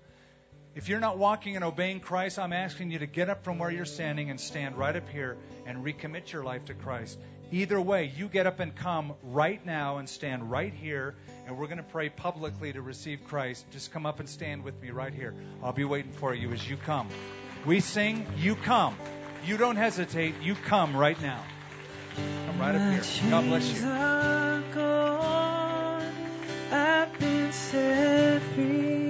[0.76, 3.72] If you're not walking and obeying Christ, I'm asking you to get up from where
[3.72, 7.18] you're standing and stand right up here and recommit your life to Christ.
[7.50, 11.16] Either way, you get up and come right now and stand right here
[11.48, 13.66] and we're going to pray publicly to receive Christ.
[13.72, 15.34] Just come up and stand with me right here.
[15.64, 17.08] I'll be waiting for you as you come.
[17.66, 18.98] We sing, you come.
[19.46, 21.42] You don't hesitate, you come right now.
[22.48, 23.30] Come right up here.
[23.30, 23.88] God bless you.
[26.72, 29.05] I've been set free.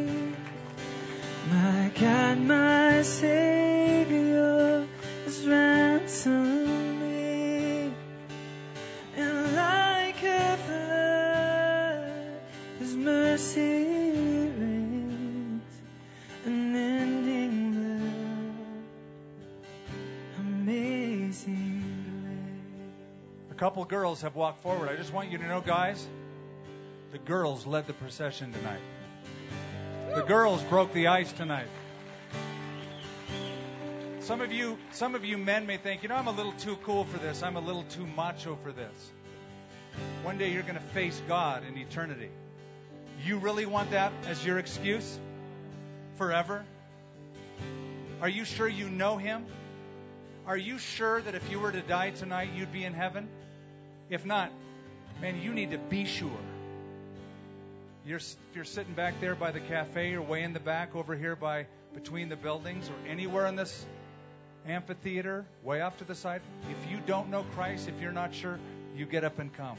[1.47, 4.87] My God, my Savior
[5.25, 7.93] has ransomed me.
[9.15, 10.57] And like a
[12.79, 13.95] His mercy
[20.39, 21.83] amazing.
[23.51, 24.89] A couple girls have walked forward.
[24.89, 26.07] I just want you to know, guys,
[27.11, 28.81] the girls led the procession tonight.
[30.15, 31.67] The girls broke the ice tonight.
[34.21, 36.77] Some of you, some of you men may think, you know, I'm a little too
[36.83, 37.43] cool for this.
[37.43, 39.11] I'm a little too macho for this.
[40.23, 42.29] One day you're going to face God in eternity.
[43.25, 45.19] You really want that as your excuse?
[46.15, 46.63] Forever?
[48.21, 49.45] Are you sure you know Him?
[50.47, 53.27] Are you sure that if you were to die tonight, you'd be in heaven?
[54.09, 54.49] If not,
[55.19, 56.31] man, you need to be sure.
[58.05, 61.15] You're, if you're sitting back there by the cafe or way in the back over
[61.15, 63.83] here by between the buildings or anywhere in this
[64.67, 68.59] amphitheater, way off to the side, if you don't know Christ, if you're not sure,
[68.95, 69.77] you get up and come.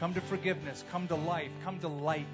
[0.00, 2.26] Come to forgiveness, come to life, come to light.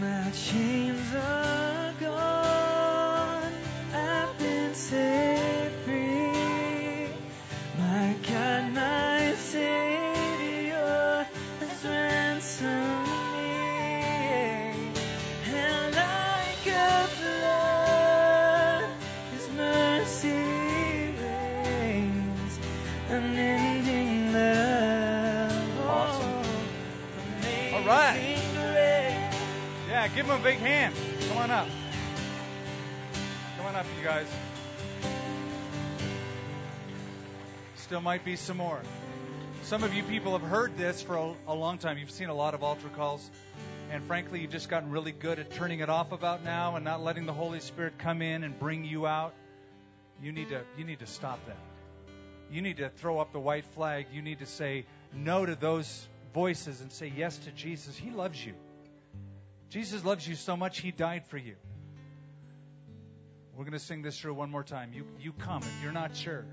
[0.00, 2.45] My chains are gone.
[30.16, 30.94] Give them a big hand.
[31.28, 31.68] Come on up.
[33.58, 34.26] Come on up, you guys.
[37.74, 38.80] Still might be some more.
[39.64, 41.98] Some of you people have heard this for a, a long time.
[41.98, 43.30] You've seen a lot of altar calls.
[43.92, 47.02] And frankly, you've just gotten really good at turning it off about now and not
[47.02, 49.34] letting the Holy Spirit come in and bring you out.
[50.22, 51.58] You need to you need to stop that.
[52.50, 54.06] You need to throw up the white flag.
[54.14, 57.94] You need to say no to those voices and say yes to Jesus.
[57.96, 58.54] He loves you.
[59.70, 61.56] Jesus loves you so much, He died for you.
[63.56, 64.92] We're going to sing this through one more time.
[64.92, 66.44] You, you come if you're not sure.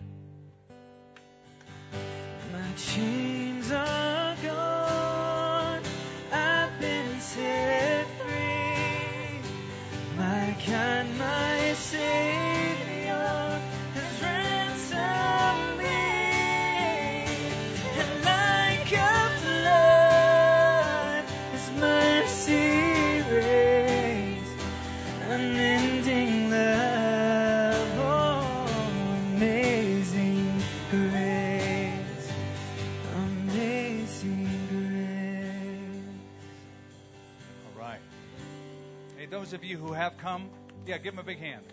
[40.13, 40.49] Have come,
[40.85, 41.63] yeah, give them a big hand.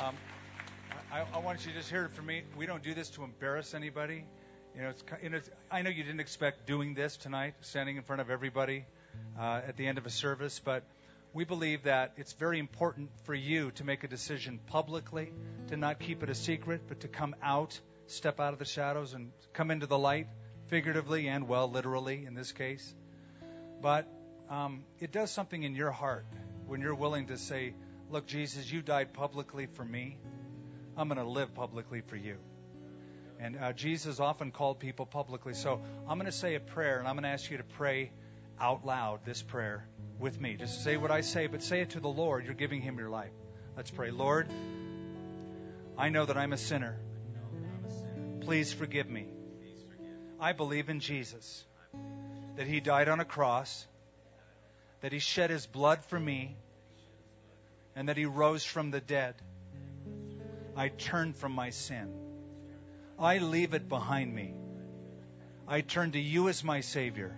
[0.00, 0.14] Um,
[1.12, 2.42] I, I want you to just hear it from me.
[2.56, 4.24] We don't do this to embarrass anybody.
[4.74, 8.02] You know, it's, know, it's, I know you didn't expect doing this tonight, standing in
[8.02, 8.86] front of everybody
[9.38, 10.82] uh, at the end of a service, but
[11.34, 15.32] we believe that it's very important for you to make a decision publicly,
[15.68, 19.14] to not keep it a secret, but to come out, step out of the shadows,
[19.14, 20.26] and come into the light,
[20.68, 22.94] figuratively and, well, literally in this case.
[23.82, 24.06] But
[24.48, 26.24] um, it does something in your heart
[26.66, 27.74] when you're willing to say,
[28.10, 30.18] Look, Jesus, you died publicly for me.
[30.96, 32.36] I'm going to live publicly for you.
[33.40, 35.54] And uh, Jesus often called people publicly.
[35.54, 38.12] So I'm going to say a prayer, and I'm going to ask you to pray
[38.60, 40.56] out loud this prayer with me.
[40.56, 42.44] Just say what I say, but say it to the Lord.
[42.44, 43.32] You're giving Him your life.
[43.76, 44.10] Let's pray.
[44.10, 44.48] Lord,
[45.98, 46.96] I know that I'm a sinner.
[48.42, 49.26] Please forgive me.
[50.38, 51.64] I believe in Jesus,
[52.56, 53.86] that He died on a cross,
[55.00, 56.56] that He shed His blood for me,
[57.96, 59.34] and that He rose from the dead.
[60.76, 62.12] I turn from my sin.
[63.18, 64.54] I leave it behind me.
[65.68, 67.36] I turn to you as my Savior.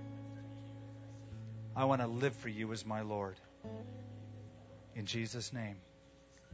[1.76, 3.36] I want to live for you as my Lord.
[4.94, 5.76] In Jesus' name,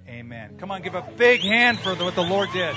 [0.08, 0.56] amen.
[0.58, 2.74] Come on, give a big hand for what the Lord did.